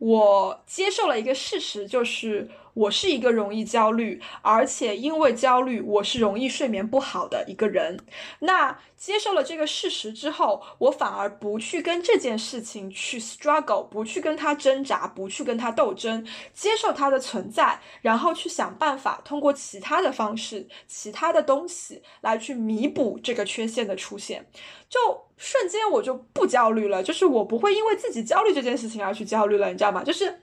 [0.00, 2.48] 我接受了一个事实，就是。
[2.74, 7.98] 我是一个容易焦虑，而且因为焦虑，我是容易睡眠不好的一个人。
[8.40, 24.46] 那接受了这个事实之后，我反而不去跟这件事情去 struggle，不去跟他挣扎，不去跟他斗争，接受它的存在，然后去想办法，通过其他的方式、其他的东西来去弥补这个缺陷的出现，
[24.88, 24.98] 就
[25.36, 30.04] 瞬间我就不焦虑了，就是我不会因为自己焦虑这件事情而去焦虑了，你知道吗？
[30.04, 30.42] 就是。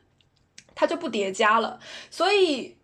[0.80, 1.80] 它就不叠加了，
[2.12, 2.78] 所以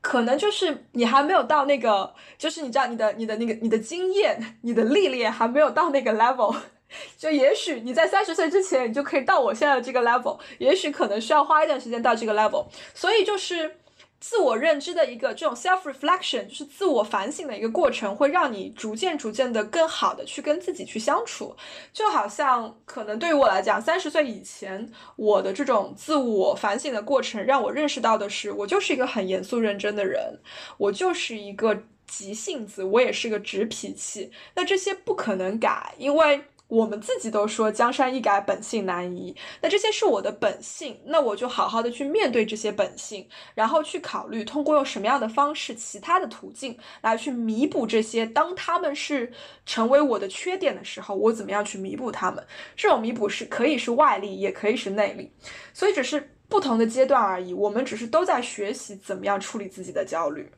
[0.00, 6.52] 可能就是你还没有到那个，就是你知道你的你的那个你的经验、你的历练还没有到那个 level，
[7.16, 13.76] 就也许你在三十岁之前，你就可以到我现在的这个 level，也许可能需要花一段时间到这个 level，所以就是。
[14.26, 21.54] 自我认知的一个这种 self reflection，就是自我反省的一个过程，会让你逐渐逐渐的更好的去跟自己去相处。
[21.92, 30.40] 就好像可能对于我来讲，三十岁以前我的这种自我反省的过程，让我认识到的是，我就是一个很严肃认真的人，
[30.78, 34.32] 我就是一个急性子，我也是个直脾气。
[34.54, 36.42] 那这些不可能改，因为。
[36.66, 39.36] 我们自己都说江山易改，本性难移。
[39.60, 48.24] 那这些是我的本性，那我就好好的去面对这些本性，然后去考虑通过用什么样的方式、其他的途径来去弥补这些。
[48.26, 49.30] 当他们是
[49.66, 52.44] 成为我的缺点的时候，我怎么样去弥补他们？
[52.74, 55.30] 这种弥补是可以是外力，也可以是内力，
[55.74, 57.52] 所以只是不同的阶段而已。
[57.52, 60.50] 我们只是都在学习怎么样处理自己的焦虑。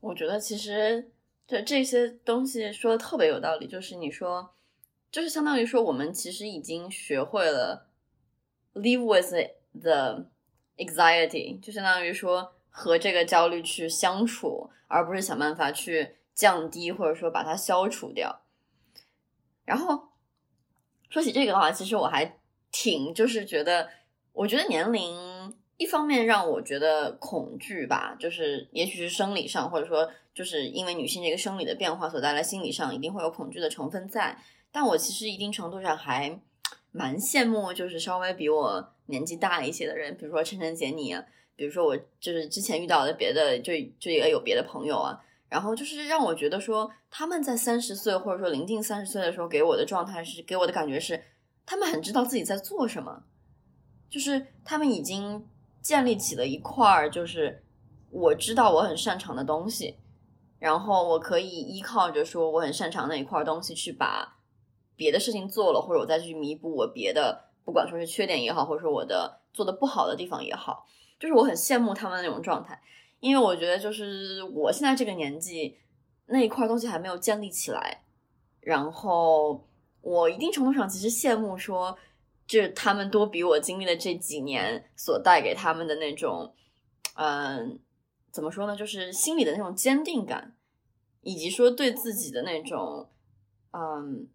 [0.00, 1.13] 我觉得其实。
[1.46, 4.54] 对这些东西说的特别有道理，就是你说，
[5.10, 7.88] 就是相当于说，我们其实已经学会了
[8.74, 9.30] live with
[9.72, 10.26] the
[10.78, 18.42] anxiety，就相当于说和这个焦虑去相处，而不是想办法去降低或者说把它消除掉。
[19.64, 20.08] 然后
[21.10, 22.38] 说起这个的话，其实我还
[22.72, 23.90] 挺就是觉得，
[24.32, 25.14] 我觉得年龄
[25.76, 30.10] 一方面让我觉得恐惧吧，就是也许是生理上，或者说。
[30.34, 34.36] 就是因为女性这个生理的变化所带来心理上一定会有恐惧的成分在，
[34.72, 36.40] 但我其实一定程度上还
[36.90, 45.16] 蛮羡慕，就是稍微比我年纪大一些的人，比如说晨晨姐你啊，比如说我就是之前遇到的别的，就就也有别的朋友啊，
[45.48, 51.22] 然后就是让我觉得说他们在三十岁或者说临近三十岁的时候给我的状态是给我的感觉是，
[51.64, 53.22] 他们很知道自己在做什么，
[54.10, 55.46] 就是他们已经
[55.84, 57.62] 建立起了一块儿，就是
[58.10, 59.98] 我知道我很擅长的东西。
[60.58, 64.38] 然后我可以依靠着说我很擅长那一块东西去把
[64.96, 70.86] 别的事情做了，或者我再去弥补我别的，不管说是缺点也好，或者说我的做的不好的地方也好，
[71.20, 72.80] 就是我很羡慕他们那种状态，
[73.20, 75.76] 因为我觉得就是我现在这个年纪
[76.24, 78.04] 那一块东西还没有建立起来，
[78.60, 79.68] 然后
[80.00, 81.94] 我一定程度上其实羡慕说，
[82.46, 86.54] 这他们多比我经历了这几年所带给他们的那种，
[87.16, 87.78] 嗯，
[88.30, 90.54] 怎么说呢，就是心里的那种坚定感，
[91.22, 93.08] 以及说对自己的那种，
[93.72, 94.28] 嗯，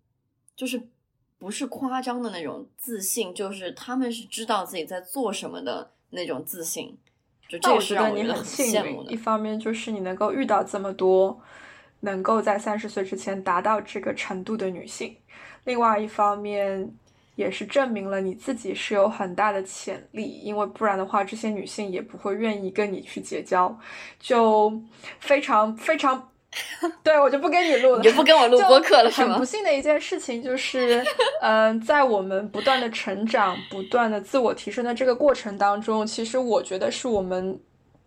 [0.56, 0.90] 就是。
[1.42, 6.98] 不是夸张的那种自信，就是他们是知道自己在做什么的那种自信。
[7.48, 9.10] 就这个是让我觉得很羡慕的。
[9.10, 11.42] 一方面就是你能够遇到这么多
[12.02, 15.16] 能够在三十岁之前达到这个程度的女性，
[15.64, 16.94] 另外一方面
[17.40, 23.74] 也是证明了你自己是有很大的潜力，因为不然的话，这些女性也不会愿意跟你去结交。
[24.20, 24.70] 就
[25.20, 26.30] 非常非常。
[27.04, 29.34] 对，我就不跟你录了，你就不跟我录播客了，是吗？
[29.34, 31.02] 很不幸的一件事情就是，
[31.42, 37.58] 嗯，在我们不断的成长、不断的自我提升的这个过程当中，其实我觉得是我们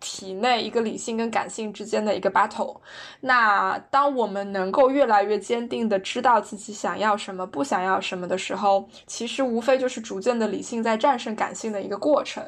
[0.03, 2.77] 体内一个理性跟感性之间的一个 battle。
[3.21, 12.43] 那当我们能够越来越坚定的知道自己想要什么、不想要什么的时候，其实无非就是逐渐的理性在战胜感性的一个过程。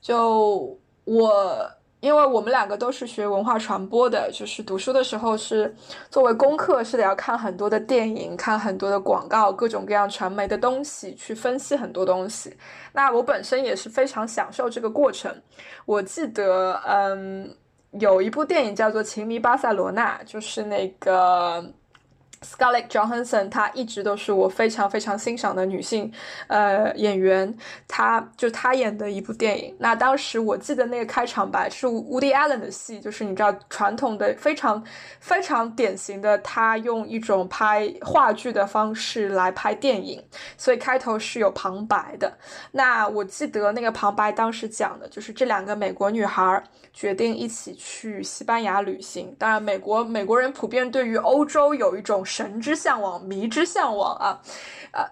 [0.00, 1.81] 就我。
[2.02, 5.72] 因为我们两个都是学文化传播的，就是读书的时候是
[6.10, 12.56] 作为功课，是得要看很多的电影，看很多的广告，各种各样传媒的东西，去分析很多东西。
[12.92, 15.32] 那我本身也是非常享受这个过程。
[15.86, 17.54] 我记得，嗯，
[17.92, 21.64] 有一部电影叫做《情迷巴塞罗那》，就是那个。
[22.42, 26.12] Scarlett Johansson，她一直都是我非常非常欣赏的女性，
[26.48, 27.56] 呃，演员。
[27.86, 29.74] 她就她演的一部电影。
[29.78, 34.82] 那当时我记得那个开场白是 Woody Allen 的戏，就是你知道传统的非常
[35.20, 40.22] 非常典型的，他用一种拍话剧的方式来拍电影，
[40.56, 42.36] 所以开头是有旁白的。
[42.72, 46.62] 那我记得那个旁白当时讲的就是这两个美国女孩
[46.92, 49.34] 决定一起去西班牙旅行。
[49.38, 52.24] 当然，美国美国人普遍对于欧洲有一种。
[52.32, 54.40] 神之向往，迷之向往啊，
[54.92, 55.04] 呃，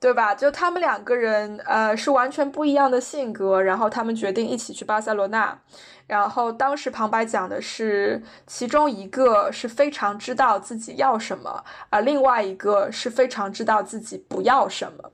[0.00, 0.34] 对吧？
[0.34, 5.58] 就他们两个人，呃，是完全不一样的性格，然后他们决定一起去巴塞罗那。
[6.06, 15.10] 然后当时旁白讲的是，其中一个是非常知道自己要什么，而另外一个是非常知道自己不要什么。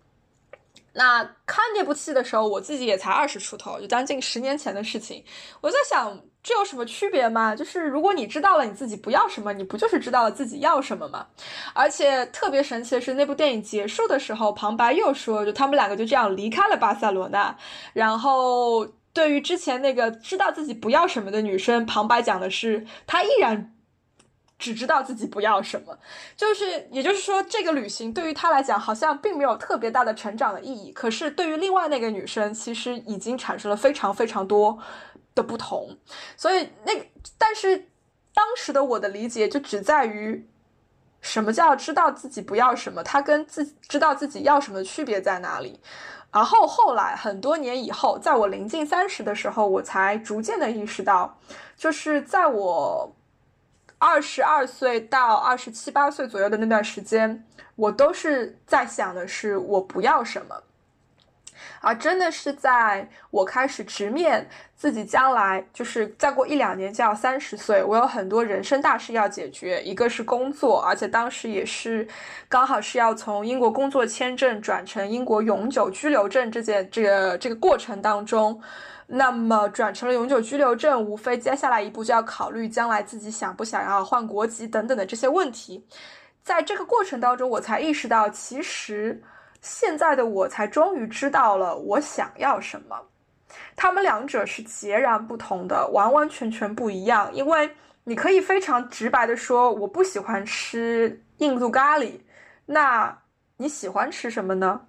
[0.92, 5.24] 那看这部戏的时候，我自己也才二十出头，就将近十年前的事情。
[5.62, 7.54] 我在想，这有什么区别吗？
[7.54, 11.26] 就是如果你知道了你自己不要什么，你不就是知道了自己要什么吗？
[11.72, 17.56] 而且特别神奇的是，那部电影结束的时候，旁白又说，就他们两个就这样离开了巴塞罗那。
[17.92, 23.74] 然后对于之前那个知道自己不要什么的女生，旁白讲的是，她依然。
[24.58, 25.98] 只知道自己不要什么，
[26.36, 30.92] 就是，也就是说，这个旅行对于他来讲好像并没有特别大的成长的意义。
[30.92, 34.78] 可是对于另外那个女生，其实已经产生了非常非常多
[35.34, 35.96] 的不同。
[36.36, 36.92] 所以那，
[37.38, 37.88] 但是
[38.34, 40.48] 当时的我的理解就只在于，
[41.20, 43.02] 什么叫知道自己不要什么？
[43.02, 45.80] 他跟自知道自己要什么区别在哪里？
[46.32, 51.38] 然后后来很多年以后，在我临近三十的时候，我才逐渐的意识到，
[51.76, 53.14] 就是在我。
[54.04, 60.60] 二十二岁到二十七八岁左右的那段时间，我都是在想的是我不要什么，
[61.80, 64.50] 而真的是在我开始直面
[64.82, 72.04] 自己将来，就是再过一两年就要三十岁，我有很多人生大事要解决，一个是工作，而且当时也是
[72.48, 78.60] 刚好是要从英国工作签证转成英国永久居留证这件这个这个过程当中。
[79.06, 85.86] 那么转成了永久居留证，无非接下来一步就要考虑将来自己想不想要换国籍等等的这些问题。
[86.42, 89.22] 在这个过程当中，我才意识到，其实
[89.60, 92.96] 现在的我才终于知道了我想要什么。
[93.76, 97.32] 他们两者是截然不同的，完完全全不一样。
[97.32, 97.70] 因为
[98.04, 102.20] 你可以非常直白的说，我不喜欢吃印度咖喱。
[102.66, 103.18] 那
[103.56, 104.82] 你喜欢吃什么呢？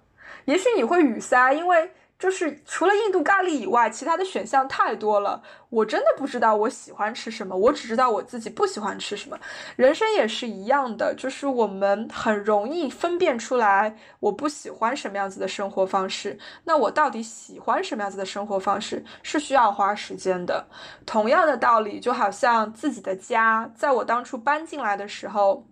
[0.44, 1.90] 也许你会语塞，因为。
[2.24, 5.42] 就是除了印度咖喱以外，其他的选项太多了。
[5.68, 9.38] 我真的不知道我喜欢吃什么，我只知道我自己不喜欢吃什么。
[9.76, 16.38] 人生也是一样的，就是我们很容易分辨出来我不喜欢什么样子的生活方式。
[16.64, 20.66] 那我到底喜欢什么样子的生活方式，是需要花时间的。
[21.04, 25.66] 同样的道理，就好像自己的家，在我当初搬进来的时候。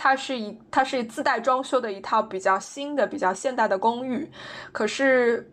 [0.00, 4.30] 它是一，它是自带装修的一套比较新的、比较现代的公寓，
[4.70, 5.50] 可是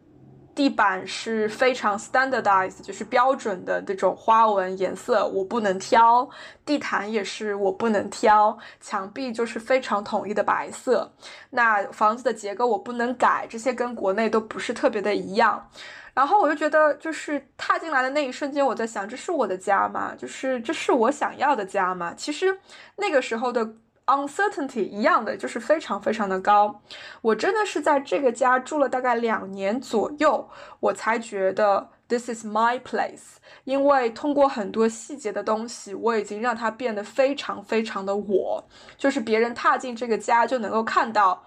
[0.56, 6.26] 地板是非常 standardized，就是标准的这种花纹颜色，我不能挑；
[6.66, 11.12] 地毯也是我不能挑，墙壁就是非常统一的白色。
[11.50, 15.70] 那房子的结构我不能改，这些跟国内都不是特别的一样。
[16.14, 20.14] 然后我就觉得，就是踏进来的那一瞬间，我在想，这是我的家吗？
[20.18, 22.14] 就是这是我想要的家吗？
[22.16, 22.58] 其实
[22.96, 23.70] 那个时候的
[24.06, 26.82] uncertainty 一样的，就是非常非常的高。
[27.22, 30.50] 我真的是在这个家住了大概两年左右，
[30.80, 33.38] 我才觉得 this is my place。
[33.64, 38.64] 因为通过很多细节的东西，我已经让它变得非常非常的我，
[38.98, 41.44] 就是别人踏进这个家就能够看到。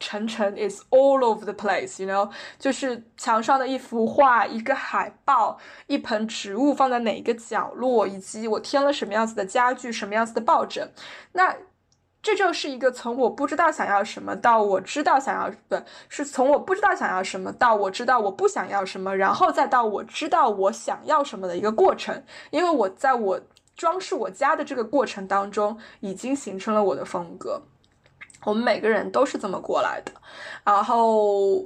[0.00, 10.88] 晨晨 is all over the place，you know，就是墙上的一幅画、一个海报、一盆植物放在哪一个角落，以及我添了什么样子的家具、什么样子的抱枕。
[11.32, 11.52] 那
[12.20, 15.76] 这就是一个从我不知道想要什么到我知道想要，不
[16.08, 22.22] 是从我不知道想要什么到我知道我不想要什么，然后再到我知道我想要什么的一个过程。
[22.50, 23.40] 因为我在我
[23.76, 27.62] 装饰我家的这个过程当中，已经形成了我的风格。
[28.44, 30.12] 我们每个人都是这么过来的，
[30.64, 31.64] 然后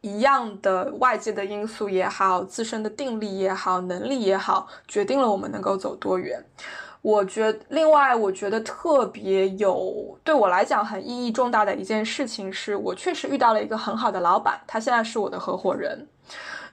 [0.00, 6.44] 一样的外界的因素也好，自身的定力也好，能力也好，决定了我们能够走多远。
[7.02, 16.06] 我觉得另外，我觉得特别有对我来讲很意义重大的一件事情，是我确实遇到了一个很好的老板，他现在是我的合伙人。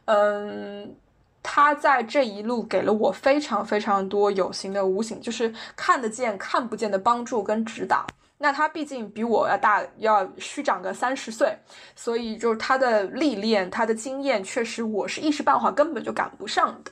[0.05, 0.95] 嗯，
[1.41, 8.05] 他在这一路给了我非常非常多有形的、无形，就是看得见、看不见的帮助跟指导。
[8.38, 11.53] 那他毕竟比我要大，要虚长个三十岁，
[11.95, 16.91] 所以就是他的历练，他的经验，确实我是一时半会根本就赶不上的。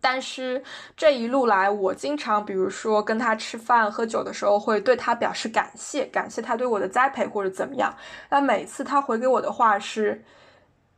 [0.00, 0.62] 但是
[0.96, 7.94] 这一路来，我经常比如说跟他吃饭喝酒的时候，会对他表示感谢，感谢他对我的栽培或者怎么样。
[8.30, 10.24] 那每次他回给我的话是。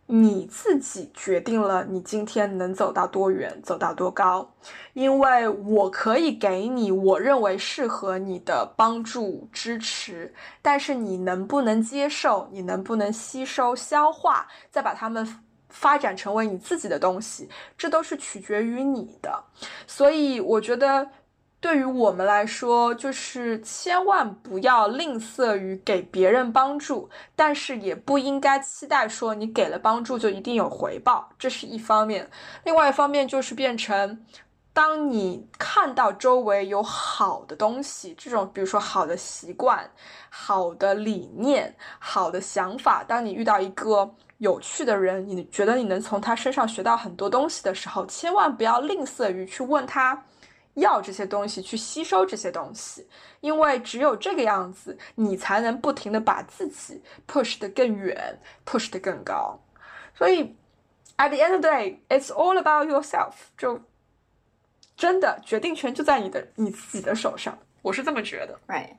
[0.06, 4.46] 你自己决定了你今天能走到多远，走到多高，
[4.92, 15.26] 因为我可以给你我认为适合你的帮助支持，但是你能不能接受，你能不能吸收消化，再把它们
[15.72, 19.42] 发展成为你自己的东西，这都是取决于你的。
[19.88, 21.08] 所以我觉得。
[21.62, 32.28] 对于我们来说，就是千万不要吝啬于给别人帮助，但是也不应该期待说你给了帮助就一定有回报，这是一方面。
[32.64, 34.26] 另外一方面就是变成，
[34.72, 39.88] 当你看到周围有好的东西，这种比如说好的习惯、
[40.30, 44.12] 好的理念、好的想法，当你遇到一个
[44.42, 50.20] 有趣的人，你觉得你能从他身上学到很多东西的时候，千万不要吝啬于去问他。
[50.74, 53.06] 要这些东西去吸收这些东西，
[53.40, 58.36] 因为只有这个样子，你才能不停的把自己 push 得更远
[58.66, 59.60] ，push 得更高。
[60.16, 60.56] 所以
[61.18, 63.34] ，at the end of day，it's all about yourself。
[63.56, 63.80] 就
[64.96, 68.58] 真的决定权就在你的你自己的手上，我是这么觉得。
[68.66, 68.96] Right，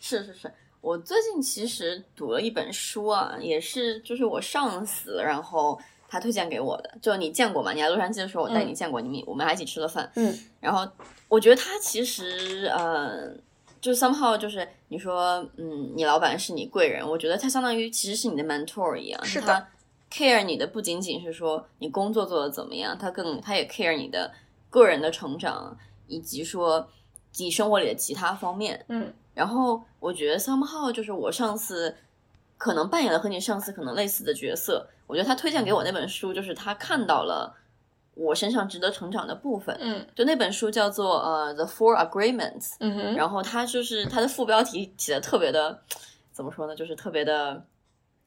[0.00, 5.78] 是是是，我最近其实读了一本书啊，也是就是我上司，然后。
[6.12, 7.72] 他推荐给我的，就你见过吗？
[7.72, 10.10] 你来洛杉矶的时候，我带你见过，你们我们还一起吃了饭。
[10.16, 10.84] 嗯，然后
[11.28, 13.32] 我觉得他其实，呃，
[13.80, 19.24] 就 somehow 就是你说，嗯，你老板是你贵人，我觉得他相当于其实是你的 mentor 一样。
[19.24, 19.68] 是的
[20.12, 24.32] ，care 你的不仅仅是说你工作做的怎么样，他更他也 care 你的
[24.68, 25.78] 个人的成长，
[26.08, 26.88] 以及说
[27.36, 28.84] 你生活里的其他方面。
[28.88, 31.96] 嗯，然后我觉得 somehow 就是我上次
[32.58, 34.88] 可能扮演了和你上次可能类似的角色。
[35.06, 37.54] 我觉得他推荐给我那本书，就是他看到了
[38.14, 39.76] 我身上值得成长的部分。
[39.80, 42.68] 嗯，就那本书叫做呃《The Four Agreements》。
[42.80, 43.14] 嗯哼。
[43.14, 45.82] 然后他就是他的副标题写的特别的，
[46.30, 46.76] 怎么说呢？
[46.76, 47.64] 就是特别的，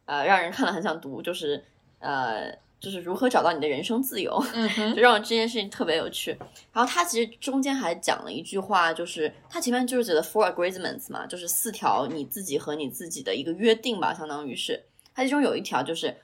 [0.05, 1.21] 呃，让人看了很想读。
[1.21, 1.63] 就是
[1.99, 4.37] 呃，就是如何找到你的人生自由。
[4.53, 4.69] 嗯。
[4.93, 6.37] 就让我这件事情特别有趣。
[6.71, 14.83] 然后他其实中间还讲了一句话，就是他前面就是写的 Four Agreements 嘛，就是四条你自己和你自己的一个约定吧，相当于是。
[15.15, 16.15] 他其中有一条就是。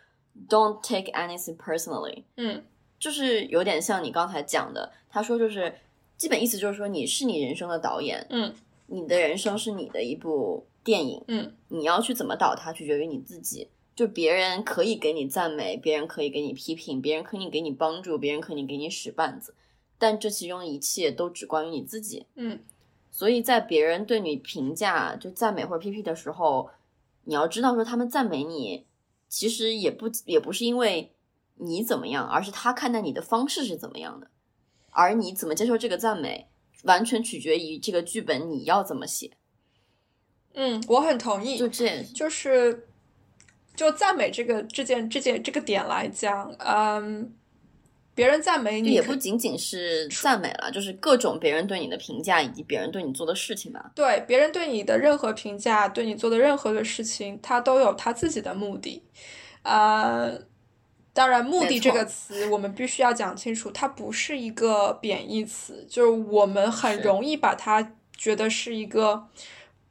[0.47, 2.23] Don't take anything personally。
[2.37, 2.63] 嗯，
[2.97, 5.73] 就是有点像你刚才讲的，他说就是
[6.15, 8.53] 基本意思就是说你是你人生的导演，嗯，
[8.85, 13.67] 你的人生是你的一部电影，嗯，你要去怎么导它取决于你自己。
[13.99, 19.53] 就别人可以给你赞美，别人可以给你批评，别人可以给你帮助，别人可以给你使绊子，
[19.97, 22.25] 但这其中一切都只关于你自己。
[22.35, 22.61] 嗯，
[23.11, 26.69] 所以在别人对你评价就赞美或者批评的时候，
[27.25, 28.85] 你要知道说他们赞美你。
[29.27, 31.11] 其实也不也不是因为
[31.55, 34.31] 你怎么样，而是他看待你的方式是怎么样的，
[34.91, 36.47] 而你怎么接受这个赞美，
[36.85, 39.31] 完全取决于这个剧本你要怎么写。
[40.53, 41.57] 嗯，我很同意。
[41.59, 42.88] 就这，就是
[43.79, 47.33] 就赞美这个这件这件这个点来讲，嗯。
[48.15, 53.91] 别人赞美你，也不仅仅是赞美了，就是各种别人对你的评价，以及别人对你做的事情吧。
[53.95, 59.01] 对，别人对你的任何评价，对你做的任何的事情，他都有他自己的目的。
[59.63, 60.37] 呃，
[61.13, 69.29] 当然，目的这个词我们必须要讲清楚，它不是一个贬义词，就是我们很容易把它觉得是一个。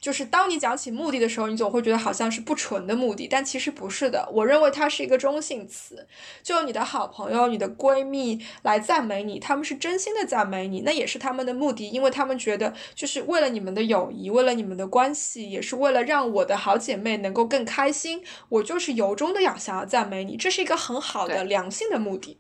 [0.01, 4.29] 就是当你讲起目的的时候，你总会觉得好像是不纯的目的，但其实不是的。
[4.33, 6.07] 我认为它是一个中性词。
[6.43, 18.23] 就你的好朋友、你的闺蜜来赞美你，他们是真心的赞美你，那也是他们的目的，因为他们觉得就是为了你们的友谊，为了你们的关系，也是为了让我的好姐妹能够更开心。
[18.51, 22.39] 我就是由衷的要想要赞美你，这是一个很好的良性的目的。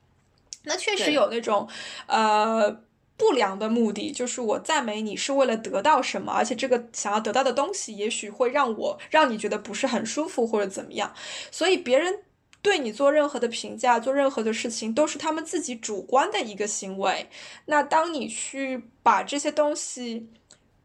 [0.62, 1.68] 那确实有那种，
[2.06, 2.82] 呃。
[3.18, 11.12] 不良的目的就是我赞美你是为了得到什么，而且这个想要得到的东西也许会让我让你觉得不是很舒服或者怎么样，
[11.50, 12.20] 所以别人
[12.62, 17.28] 对你做任何的评价、做任何的事情都是他们自己主观的一个行为。
[17.66, 20.28] 那当你去把这些东西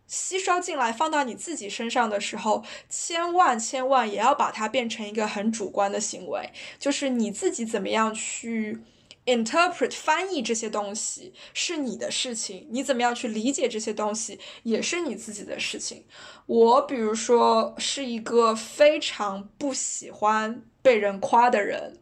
[0.07, 8.79] 吸收进来放到你自己身上的时候，千万千万也要把它变成一个很主观的行为，就是你自己怎么样去。
[9.25, 16.05] Interpret 翻译这些东西是你的事情，你怎么样去理解这些东西也是你自己的事情。
[16.45, 21.99] 我比如说是一个非常不喜欢被人夸的人，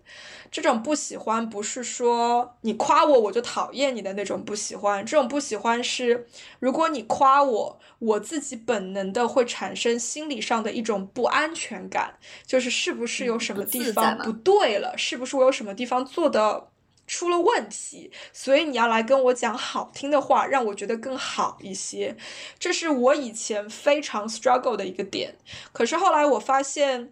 [0.50, 6.28] 这种不喜欢不是说你夸我我就讨厌你的那种不喜欢，这种不喜欢是
[6.60, 12.18] 如果你夸我，我自己本能的会产生心理上的一种不安全感，
[12.48, 16.71] 就是是不是有什么地方不对了，是不是我有什么地方做的。
[17.12, 22.16] 出了问题，所以你要来跟我讲好听的话，让我觉得更好一些。
[22.58, 25.36] 这是我以前非常 struggle 的一个点。
[25.74, 27.12] 可是后来我发现，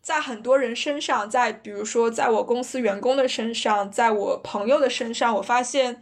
[0.00, 6.00] 在很多人身上，在比如说在我公司员工的身上，在我朋友的身上，我发现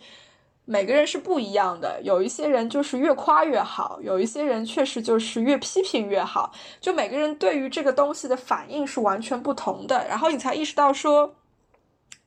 [0.67, 2.03] 每个人是不一样的。
[2.03, 6.53] 有一些人就是越夸越好，有一些人确实就是越批评越好。
[6.83, 10.07] 就每个人对于这个东西的反应是完全不同的。
[10.07, 11.35] 然后你才意识到说。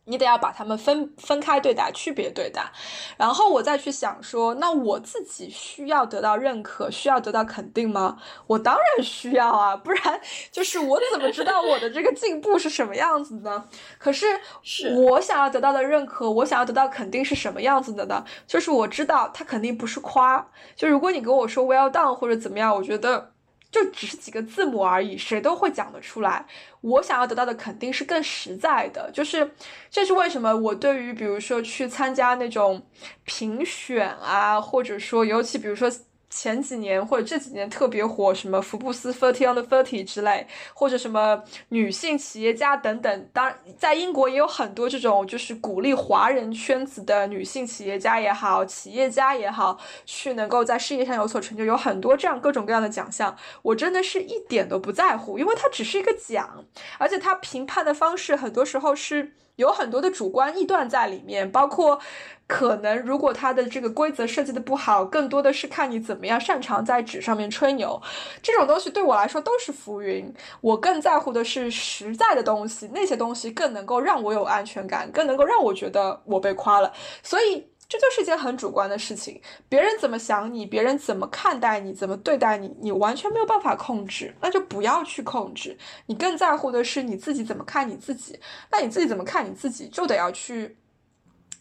[0.10, 2.64] 你得要把他们分分开对待，区别对待，
[3.16, 8.18] 然后我再去想说，那我自己需要得到认可，需要得到肯定吗？
[8.48, 10.20] 我当然需要啊，不然
[10.52, 13.66] 就是我怎么知道我的这个进步是什么样子呢？
[14.00, 14.26] 可是
[14.96, 18.26] 我想要得到的认可，我想要得到肯定是什么样子的呢？
[18.48, 23.32] 就是我知道他肯定不是夸，就如果你跟我说 well done 或者怎么样，我觉得。
[23.72, 26.46] 就只是几个字母而已，谁都会讲得出来。
[26.82, 29.52] 我想要得到的肯定是更实在的，就是
[29.90, 32.82] 这是为什么我对于比如说去参加那种
[33.26, 35.92] 评选啊，或者说尤其比如说。
[36.30, 43.30] 前几年或者这几年特别火，什么福布斯 thirty on the thirty 之类，或者什么女性企业家等等。
[43.34, 51.66] 当然，在英国也有很多这种，就是鼓励华人圈子的女性企业家也好，企业家也好，去能够在事业上有所成就。
[51.66, 56.64] 有很多这样各种各样的奖项，我真的是一点都不在乎，因为它只是一个奖，
[56.98, 59.34] 而且它评判的方式很多时候是。
[59.56, 62.00] 有很多的主观臆断在里面，包括
[62.50, 68.02] 可能如果它的这个规则设计的不好，更多的是看你怎么样擅长在纸上面吹牛。
[68.42, 76.92] 这种东西对我来说都是浮云，我更在乎的是实在的东西，那些东西更能够让我有安全感，更能够让我觉得我被夸了。
[77.22, 79.40] 所以这就是一件很主观的事情，
[79.70, 85.78] 别人怎么想你，别人怎么看待你，怎么对待你，你完全没有办法控制，那就不要去控制。
[86.08, 88.40] 你更在乎的是你自己怎么看你自己，
[88.72, 90.76] 那你自己怎么看你自己，就得要去，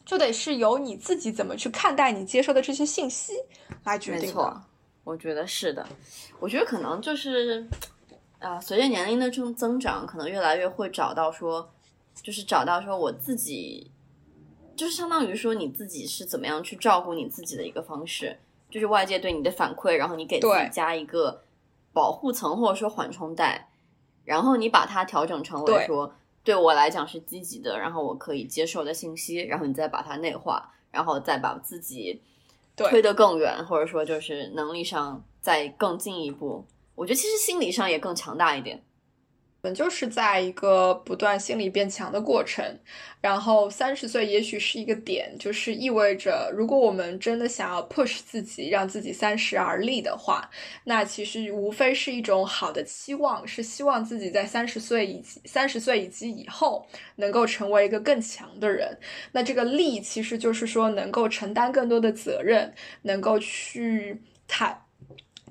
[0.08, 3.34] 就得是由你自己怎么去看待你接收的这些信息
[3.84, 4.22] 来决定。
[4.22, 4.62] 没错，
[5.04, 5.86] 我觉得是的。
[6.40, 7.68] 我觉得可能就是，
[8.38, 11.70] 啊，随着年龄的增增长，可能越来越会找到说，
[12.22, 13.90] 就是找到说我自己。
[14.74, 18.38] 就是相当于说你自己是怎么样去照顾你自己的一个方式，
[18.70, 21.42] 就是外界对你的反馈，然后你给自己加一个
[21.92, 23.68] 保护层或者说缓冲带，
[24.24, 26.14] 然后你把它调整成为说
[26.48, 32.22] 对我来讲是积极的，然后我可以接受的信息，然后你再把它内化，然后再把自己
[32.74, 38.82] 推得更远，或者说就是能力上再更进一步，我觉得其实心理上也更强大一点。
[39.74, 42.64] 就是在一个不断心理变强的过程，
[43.20, 50.48] 然后三十岁也许是一个点，就是意味着如果我们真的想要 push 自己，让自己三十而立的话，
[50.84, 58.98] 那其实无非是一种好的期望，是希望自己在三十岁以及三十岁以及以后能够成为一个更强的人。
[59.32, 64.82] 那这个立其实就是说能够承担更多的责任，能够去坦。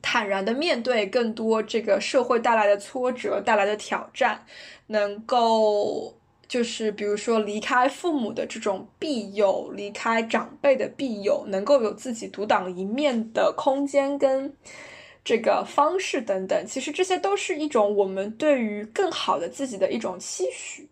[0.01, 4.45] 坦然的面对更多这个社会带来的挫折带来的挑战，
[4.87, 6.15] 能够
[6.47, 14.53] 就是比如说离开父母的这种庇佑，离开长辈的庇佑，能够有自己独当一面的空间跟
[15.23, 20.89] 这个方式等等，其实这些都是一种我们对于更好的自己的一种期许。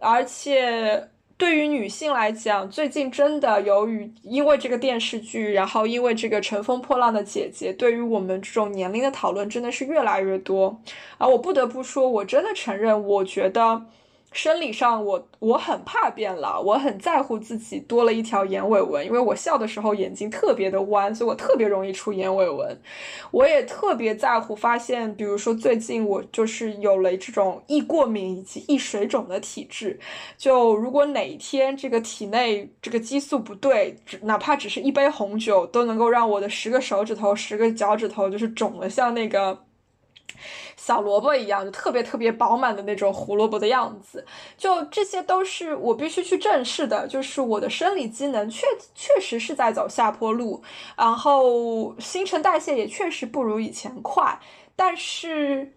[0.00, 1.08] 而且。
[1.36, 10.80] 对于女性来讲，最近真的由于因为这个电视剧，然后因为这个乘风破浪的姐姐，对于我们这种年龄的讨论真的是越来越多。
[11.18, 13.86] 啊我不得不说，我真的承认，我觉得。
[14.34, 22.76] 生理上，我我很怕变老，我很在乎自己多了一条眼尾纹，因为我笑的时候眼睛特别的弯，所以我特别容易出眼尾纹。
[23.30, 30.00] 我也特别在乎发现，比如说最近我就是有了这种易过敏以及易水肿的体质，
[30.36, 39.63] 就如果哪一天这个体内这个激素不对，哪怕只是一杯红酒，都能够让我的十个手指头、十个脚趾头就是肿的，像那个。
[40.76, 44.24] 小萝卜一样，就特别特别饱满的那种胡萝卜的样子，
[44.56, 47.06] 就这些都是我必须去正视的。
[47.06, 50.62] 就是我的生理机能确确实是在走下坡路，
[50.96, 54.38] 然后新陈代谢也确实不如以前快，
[54.76, 55.72] 但是。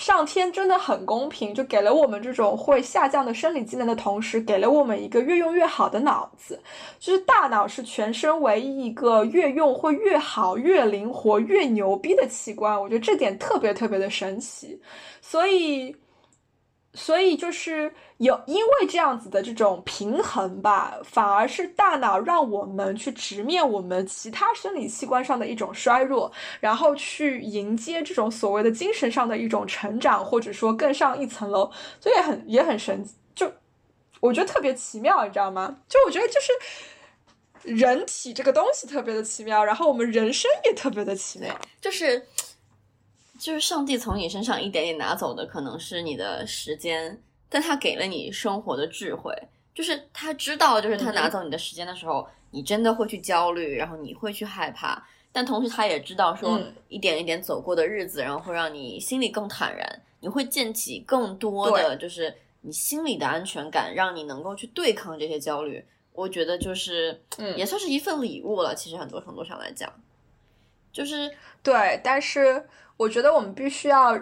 [0.00, 6.58] 上天真的很公平，就给了我们这种会下降的生理机能的同时，给了我们一个越用越好的脑子。
[6.98, 12.80] 就是大脑是全身唯一一个越用会越好、越灵活、越牛逼的器官。
[12.80, 14.80] 我觉得这点特别特别的神奇，
[15.20, 15.94] 所以。
[16.92, 31.70] 所以就是有因为这样子的这种平衡吧，反而是大脑让我们去直面我们其他生理器官上的一种衰弱，然后去迎接这种所谓的精神上的一种成长，或者说更上一层楼，
[32.00, 33.52] 所以也很也很神，就
[34.18, 35.76] 我觉得特别奇妙，你知道吗？
[35.88, 42.26] 就我觉得就是人体这个东西特别的奇妙，然后我们人生也特别的奇妙，就是。
[43.40, 47.18] 就是上帝从你身上一点点拿走的，可能是你的时间，
[47.48, 49.34] 但他给了你生活的智慧。
[49.74, 55.02] 就是他知道，就是他拿走你的时间的时候，你真的会去焦虑，然后你会去害怕。
[55.32, 65.82] 但同时，他也知道说，一点一点走过的日子，然后会让你心里更坦然，你会建起更多的，就是你心里的安全感，让你能够去对抗这些焦虑。
[66.12, 68.74] 我觉得就是，嗯，也算是一份礼物了。
[68.74, 69.90] 其实很多程度上来讲，
[70.92, 71.30] 就是
[71.62, 72.68] 对，但是。
[73.00, 74.12] 我觉得我们必须要。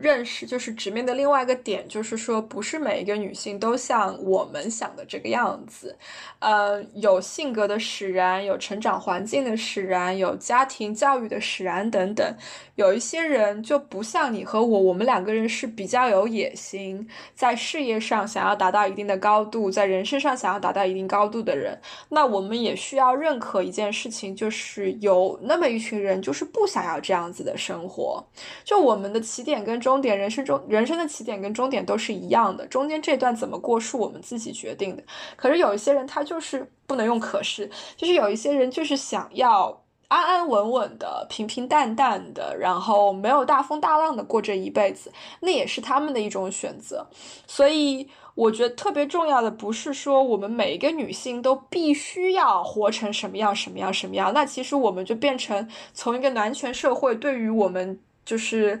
[0.00, 5.96] 认识就是直面的另外一个点，就是说不是每一个女性都像我们想的这个样子，
[6.38, 12.36] 呃，有性格的使然，有成长环境的使然，有家庭教育的使然等等。
[12.76, 21.76] 有一些人就不像你和我，我们两个人是比较有野心，在事业上想要达到一定的高度，在人生上想要达到一定高度的人。
[22.10, 28.24] 那我们也需要认可一件事情，就是有那么一群人，就是不想要这样子的生活。
[28.62, 29.80] 就我们的起点跟。
[29.88, 35.02] 终点，人生中人生的起点跟终点都是一样的，中间这段怎么过是我们自己决定的。
[35.34, 45.10] 可是有一些人他就是不能用可是，就是有一些人就是想要安安稳稳的、平平淡淡的，然后没有大风大浪的过这一辈子，
[45.40, 47.06] 那也是他们的一种选择。
[47.46, 58.78] 所以我觉得特别重要的不是说我们每一个女性都必须要活成什么样什么样什么样，那其实我们就变成从一个男权社会对于我们就是。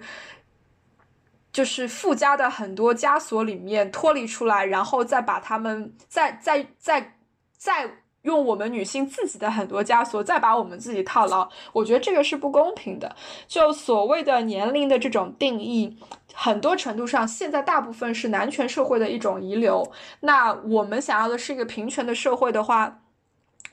[1.58, 7.16] 就是附加的很多枷锁里面脱离出来，然后再把他们再再再
[7.56, 7.90] 再
[8.22, 11.50] 用我们女性自己的很多枷锁，再把我们自己套牢。
[11.72, 13.16] 我觉得这个是不公平的。
[13.48, 15.98] 就所谓的年龄的这种定义，
[16.32, 19.82] 很多程度上现在大部分是男权社会的一种遗留。
[20.20, 23.00] 那我们想要的是一个平权的社会的话。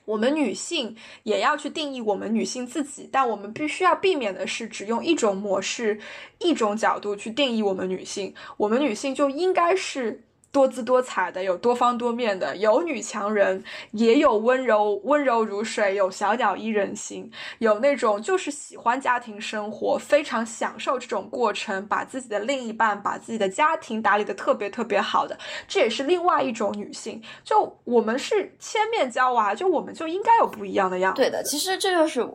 [0.04, 5.98] 我们女性也要去定义我们女性自己，但我们必须要避免的是只用一种模式、
[6.38, 8.34] 一种角度去定义我们女性。
[8.56, 10.25] 我们女性就应该是。
[10.56, 25.36] 多姿多彩的，有多方多面的，有女强人，也有温柔温柔如水，有小鸟依人心，有那种就是喜欢家庭生活，非常享受这种过程，把自己的另一半，把自己的家庭打理的特别特别好的，
[25.68, 27.22] 这也是另外一种女性。
[27.44, 31.12] 就我们是千面娇娃，就我们就应该有不一样的样。
[31.12, 32.26] 对的，其实这就是，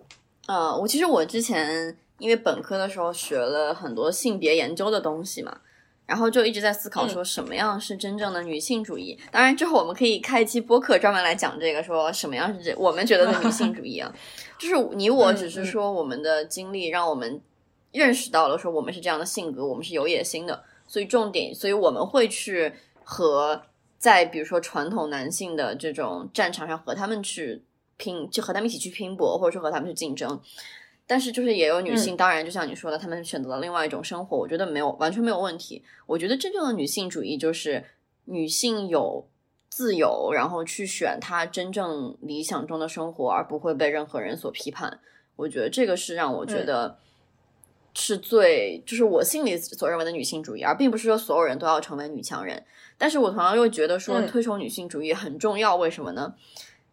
[0.45, 5.57] 呃，我其实我之前因为本科的时候学了很多性别研究的东西嘛。
[6.11, 9.17] 然后就一直在思考说什么样是真正的女性主义。
[9.31, 14.13] 当然之后我们可以开一期播客专门来讲这个，说什么样是这我们觉得的女性主义啊。
[14.59, 17.39] 就是你我只是说我们的经历让我们
[17.93, 20.61] 认识到了说我们是这样的性格，我们是有野心的。
[20.85, 22.73] 所以重点，所以我们会去
[23.05, 23.61] 和
[23.97, 27.63] 在比如说传统男性的这种战场上和他们去
[27.95, 30.41] 拼，就和他们一起去拼搏，或者说和他们去竞争。
[31.11, 35.83] 但是就是也有女性，当然就像你说的，她们选择了另外一种生活，我觉得没有完全没有问题。
[36.05, 37.83] 我觉得真正的女性主义就是
[38.23, 39.27] 女性有
[39.67, 45.01] 自由，然后去选她真正理想中的生活，而不会被任何人所批判。
[45.35, 46.97] 我觉得这个是让我觉得
[47.93, 52.63] 是最就是我心里所认为的女性主义，而并不是说所有人都要成为女强人。
[52.97, 56.33] 但是我同样又觉得说推崇女性主义很重要，为什么呢？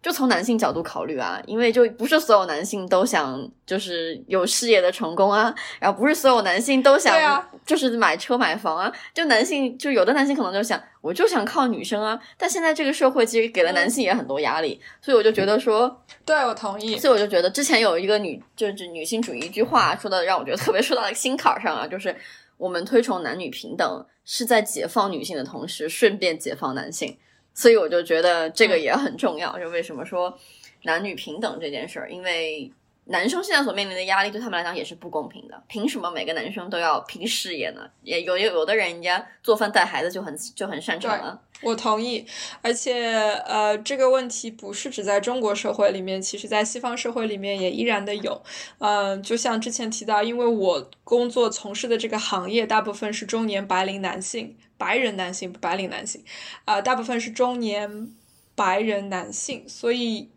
[0.00, 22.14] 就从男性角度考虑啊，因为就不是所有男性都想就是有事业的成功啊，然后不是所有男性都想就是买车买房啊，就男性就有的男性可能就想我就想靠女生啊，但现在这个社会其实给了男性也很多压力，所以我就觉得说，对我同意，所以我就觉得之前有一个女就是女性主义一句话说的让我觉得特别说到心坎上啊，就是
[22.56, 27.18] 我们推崇男女平等是在解放女性的同时顺便解放男性。
[27.58, 30.38] 所以我就觉得这个也很重要，就为什么说
[30.84, 32.70] 男女平等这件事儿，因为
[33.08, 35.62] 男生现在所面临的压力对他们来讲也是不公平的。
[35.66, 37.82] 凭什么每个男生都要拼事业呢？
[38.02, 41.40] 也有有有的人人家做饭带孩子就很就很擅长了。
[41.62, 42.24] 我同意，
[42.62, 48.42] 而且呃，这个问题不是只在中国社会里面，其实在西方社会里面也依然的有。
[48.78, 54.56] 嗯，就像之前提到，因为我工作从事的这个行业大部分是中年白领男性。
[54.76, 56.24] 白人男性，白领男性，
[56.64, 58.14] 啊，大部分是中年
[58.54, 60.30] 白人男性，所以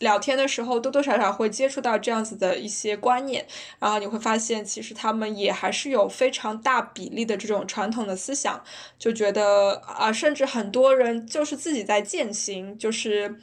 [0.00, 3.46] 聊天的时候多多少少会接触到这样子的一些观念，
[3.78, 8.62] 然后你会发现，其实他们也还是有非常大比例的这种传统的思想，
[8.98, 13.38] 就觉得啊，甚至很多人就是自己在践行，就是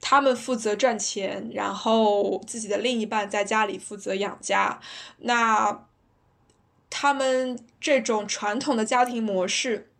[0.00, 4.80] 他们负责赚钱，然后自己的另一半在家里负责养家，
[5.18, 5.86] 那。
[6.94, 9.90] 他们这种传统的家庭模式，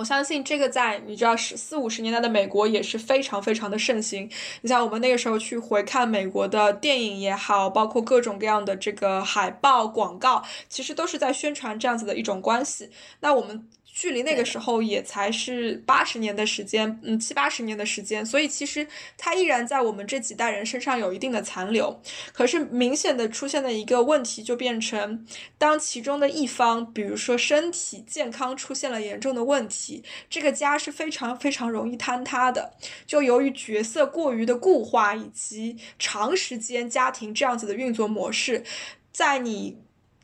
[0.00, 4.30] 我相信这个在你知道十四五十年代的美国也是非常非常的盛行。
[4.62, 12.90] 你像我们那个时候去回看美国的电影也好，包括各种各样的这个海报广告，其实都是在宣传这样子的一种关系。
[13.20, 13.68] 那我们。
[13.92, 18.86] 距离那个时候也才是八十年的时间，嗯，七八十年的时间，所以其实
[19.18, 22.00] 它依然在我们这几代人身上有一定的残留。
[22.32, 25.26] 可是明显的出现的一个问题就变成，
[25.58, 32.74] 当其中的一方，比如说身体健康出现了严重的问题，这个家是非常非常容易坍塌的。
[33.06, 38.64] 就由于角色过于的固化，以及长时间家庭这样子的运作模式，
[39.12, 39.78] 在你。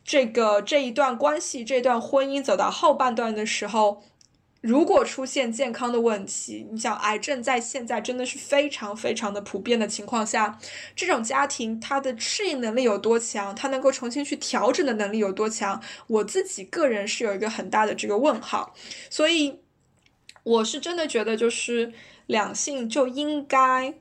[0.07, 4.01] 这个这一段关系，这段婚姻走到后半段的时候，
[4.61, 10.57] 如果出现健康的问题，你想癌症在现在真的是非常非常的普遍的情况下，
[10.95, 18.73] 这种家庭它的适应能力有多强，它能够重新去调整的能力有多强，我自己个人是有一个很大的这个问号，
[19.09, 19.59] 所以
[20.43, 21.91] 我是真的觉得就是
[22.27, 23.95] 两性就应该。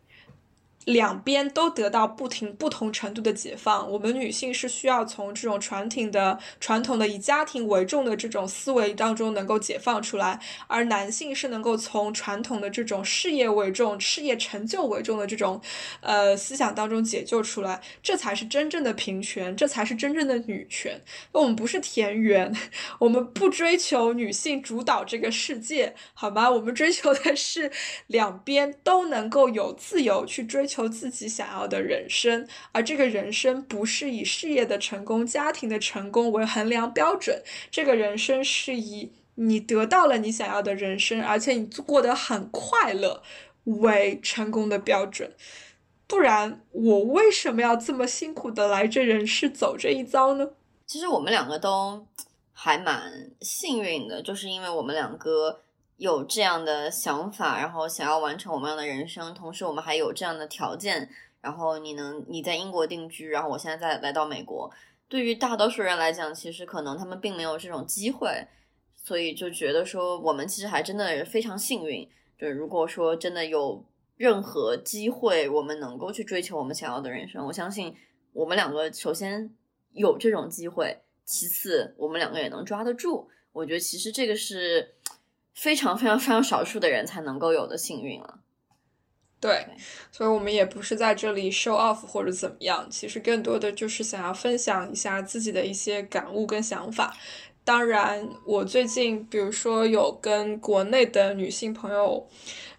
[0.87, 3.91] 两边都得到不停不同程度的解放。
[3.91, 15.61] 我们女性是需要从这种传统的、传统的以家庭为重的这种思维当中能够解放出来，而男性是能够从传统的这种事业为重、事业成就为重的这种，
[16.01, 17.82] 呃思想当中解救出来。
[18.01, 21.03] 这才是真正的平权，这才是真正的女权。
[21.32, 22.55] 我们不是田园，
[23.01, 26.49] 我们不追求女性主导这个世界，好吗？
[26.49, 27.72] 我们追求的是
[28.07, 30.75] 两边都能够有自由去追求。
[30.76, 43.22] 求自己想要的人生，而这个人生不是以事业的成功、家庭的成功为衡量标准，这个人生是以你得到了你想要的人生，而且你过得很快乐
[43.64, 45.32] 为成功的标准。
[46.06, 50.50] 不然，我为什么要这么辛苦的来这人世走这一遭呢？
[50.86, 52.06] 其实我们两个都
[52.52, 55.62] 还蛮幸运的，就是因为我们两个。
[55.99, 61.09] 有这样的想法，然后想要完成我们样的人生，同时我们还有这样的条件，
[61.40, 64.70] 然后你能你在英国定居，然后我现在再来到美国，
[65.09, 68.47] 对于大多数人来讲，其实可能他们并没有这种机会，
[68.94, 72.07] 所以就觉得说我们其实还真的非常幸运。
[72.38, 73.82] 就如果说真的有
[74.18, 77.97] 任何机会，我们能够去追求我们想要的人生，我相信
[78.34, 79.51] 我们两个首先
[79.92, 83.30] 有这种机会，其次我们两个也能抓得住。
[83.53, 84.92] 我觉得其实这个是。
[85.57, 88.40] 非常非常非常少数的人才能够有的幸运了，
[89.40, 89.66] 对，
[90.12, 97.16] 所以我们也不是在这里 show off 或者怎么样，其实更多的就是想要分享一下自己的一些感悟跟想法。
[97.64, 102.28] 当然，我最近比如说有跟国内的女性朋友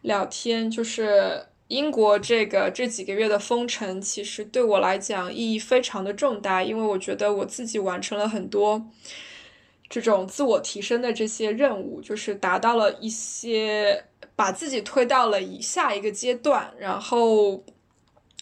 [0.01, 8.86] 聊天，就是英国这个这几个月的封城，其实对我来讲意义非常的重大，因为我觉得我自己完成了很多。
[9.89, 16.73] 这种自我提升的这些任务，就是达到了一些，把自己推到了以下一个阶段。
[16.77, 17.63] 然后，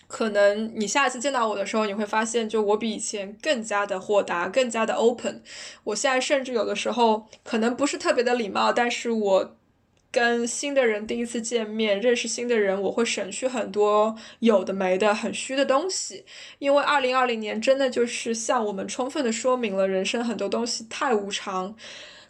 [0.07, 5.43] 可能你下一次见到我的时候，你会发现，就我比以前更加的豁达，更加的 open。
[5.83, 9.55] 我现在甚至有的时候可能不是特别的礼貌，但是我
[10.15, 16.23] 跟新的人第一次见面，认识新的人，我会省去很多有的没的、很虚的东西。
[16.59, 21.75] 因为二零二零年真的就是向我们充分的说明了人生很多东西太无常。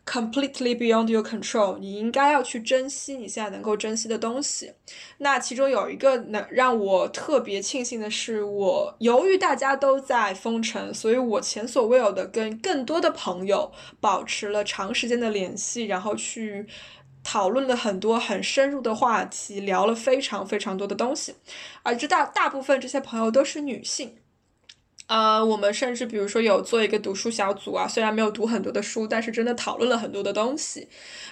[0.07, 4.71] Completely beyond your control，你应该要去珍惜你现在能够珍惜的东西。
[5.17, 16.67] 那其中有一个能让我特别庆幸的是，我由于大家都在封城，所以我前所未有的跟更多的朋友保持了长时间的联系，然后去
[17.25, 21.35] 讨论了很多很深入的话题，聊了非常非常多的东西。
[21.83, 24.15] 而这大大部分这些朋友都是女性。
[25.07, 30.87] 呃，我们甚至比如说有做一个读书小组啊，虽然没有读很多的书，但是真的讨论了很多的东西。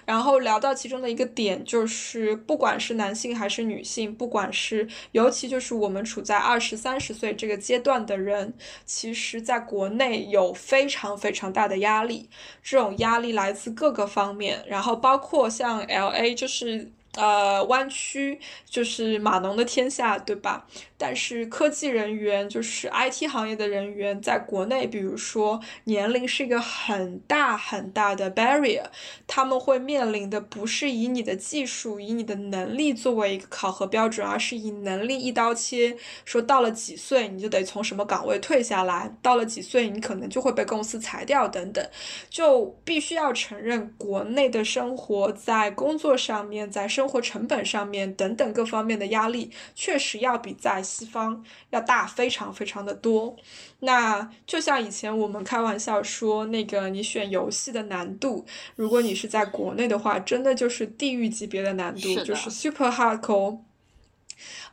[0.06, 8.54] 然后聊到其中的一个点，就是不管是男性还是女性，不管是尤其就是我们处在二十三十岁这个阶段的人，
[8.86, 12.30] 其实在国内有非常非常大的压力。
[12.62, 16.92] 这种压力来自各个方面，然后包括像 L A 就是。
[17.16, 20.66] 呃，湾区就是码农的天下，对吧？
[20.98, 28.86] 但是科技人员，就是 IT 行业的人员，在国内，比如说年龄是一个很大很大的 barrier，
[29.28, 41.86] 他们会面临的不是以你的技术、以你的能力作为一个考核标准，而是以能力一刀切，说到了几岁你就得从什么岗位退下来，到了几岁你可能就会被公司裁掉等等，
[42.30, 53.36] 就必须要承认，国内的生活在工作上面，在生生活成本上面等等各方面的压力，确实要比在西方要大非常非常的多。
[53.82, 58.46] 那就像以前我们开玩笑说，那个你选游戏的难度，
[58.78, 63.60] 如果你是在国内的话，真的就是地狱级别的难度，就是 super hardcore。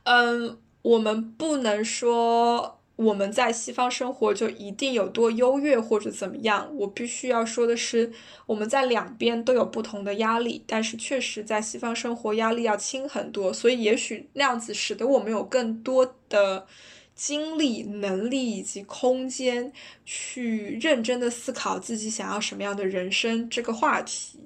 [0.05, 2.80] 嗯，我们不能说。
[3.03, 6.71] 我们在西方生活就一定有多优越或者怎么样？
[6.77, 8.13] 我必须要说的是，
[8.45, 16.67] 我们在两边都有不同的压力，但是确实在西方生活压力要轻很多，所以也许那样子使得我们有更多的
[17.15, 19.73] 精力、能力以及空间
[20.05, 24.41] 去认真的思考自己想要什么样的人生这个话题，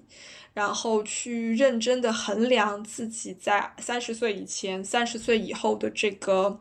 [0.52, 6.60] 然后去认真的衡量自己在三十岁以前、三十岁以后的这个。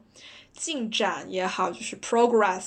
[0.54, 2.64] 进展也好，就是 progress，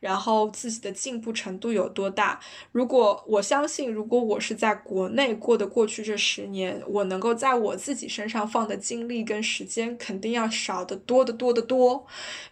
[0.00, 2.38] 然后自己的进步程度有多大？
[2.72, 12.06] 如果我相信，如果我是在国内过的过去这十年，我能够在我自己身上放的精力跟时间，肯定要少得多得多得多。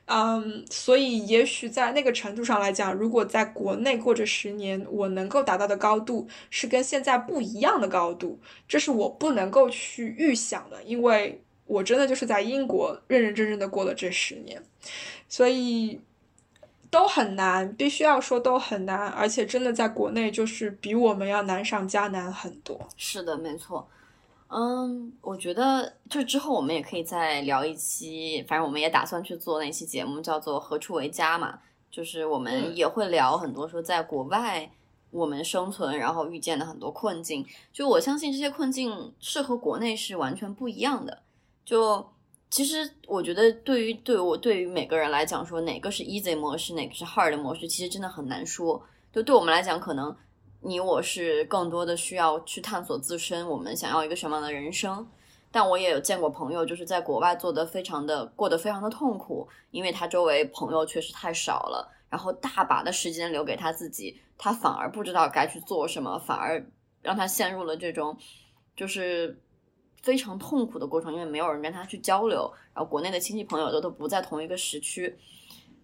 [0.06, 11.42] 嗯，所以也许在那个程度上来讲，如果在国内过这十年，我能够达到的高度是跟现在不一样的高度，这是我不能够去预想的，因为。
[11.70, 14.60] 我真的就是在英国认认真真的过了这十年，
[15.28, 16.00] 所以
[16.90, 22.88] 都很难，必须要说都很难，而且真的在国内就是比我们要难上加难很多。
[22.96, 23.88] 是的，没错。
[24.48, 34.68] 嗯，我觉得就之后我们也可以再聊一期，反正我们也打算去做那期节目，叫做“何处为家”嘛，就是我们也会聊很多说在国外
[35.12, 37.46] 我们生存，然后遇见的很多困境。
[37.72, 41.22] 就我相信这些困境是和国内是完全不一样的。
[41.70, 42.04] 就
[42.50, 48.82] 其实，我觉得对于对我对于每个人来讲，说哪个是 easy 模式，哪个是 hard 模式，其实真的很难说。
[49.12, 50.12] 就对我们来讲，可能
[50.62, 55.06] 你我是更多的需要去探索自身，我们想要一个什么样的人生。
[55.52, 66.66] 但我也有见过朋友，就是在国外做的非常的过得非常的痛苦，因为他周围朋友确实太少了，然后大把的时间留给他自己，他反而不知道该去做什么，反而
[67.00, 68.18] 让他陷入了这种
[68.74, 69.40] 就是。
[70.02, 75.16] 非常痛苦的过程，因为没有人跟他去交流，然后国内的亲戚朋友都都不在同一个时区，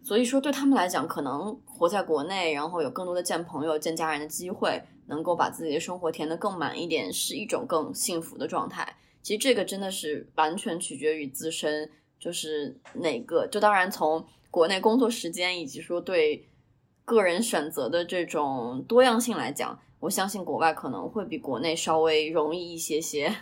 [0.03, 8.97] 所以说对他们来讲，可能活在国内，然后有更多的见朋友、见家人的机会，能够把自己的生活填得更满一点，是一种更幸福的状态。
[9.23, 16.49] 其实这个真的是完全取决于自身，就是哪个，就当然从国内工作时间以及说对
[17.05, 23.35] 个人选择的这种多样性来讲，我相信国外可能会比国内稍微容易一些些。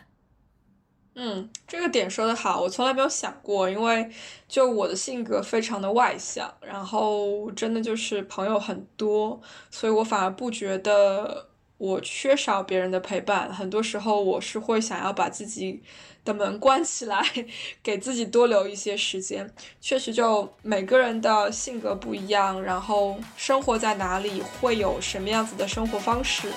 [1.16, 4.10] 嗯，这个点说的好，我从来没有想过，因为
[4.48, 9.40] 就我的性格非常的外向，然后真的就是朋友很多，
[9.70, 11.48] 所以我反而不觉得
[11.78, 13.52] 我缺少别人的陪伴。
[13.52, 15.80] 很多时候我是会想要把自己
[16.24, 17.24] 的门关起来，
[17.80, 19.48] 给自己多留一些时间。
[19.80, 26.48] 确实，就每个人的性格不一样，然后生活在哪里，会有什么样子的生活方式，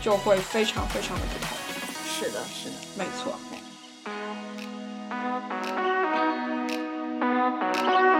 [0.00, 1.56] 就会非常非常的不同。
[2.08, 3.38] 是的，是的，没错。
[5.40, 5.52] Thank
[8.12, 8.17] you.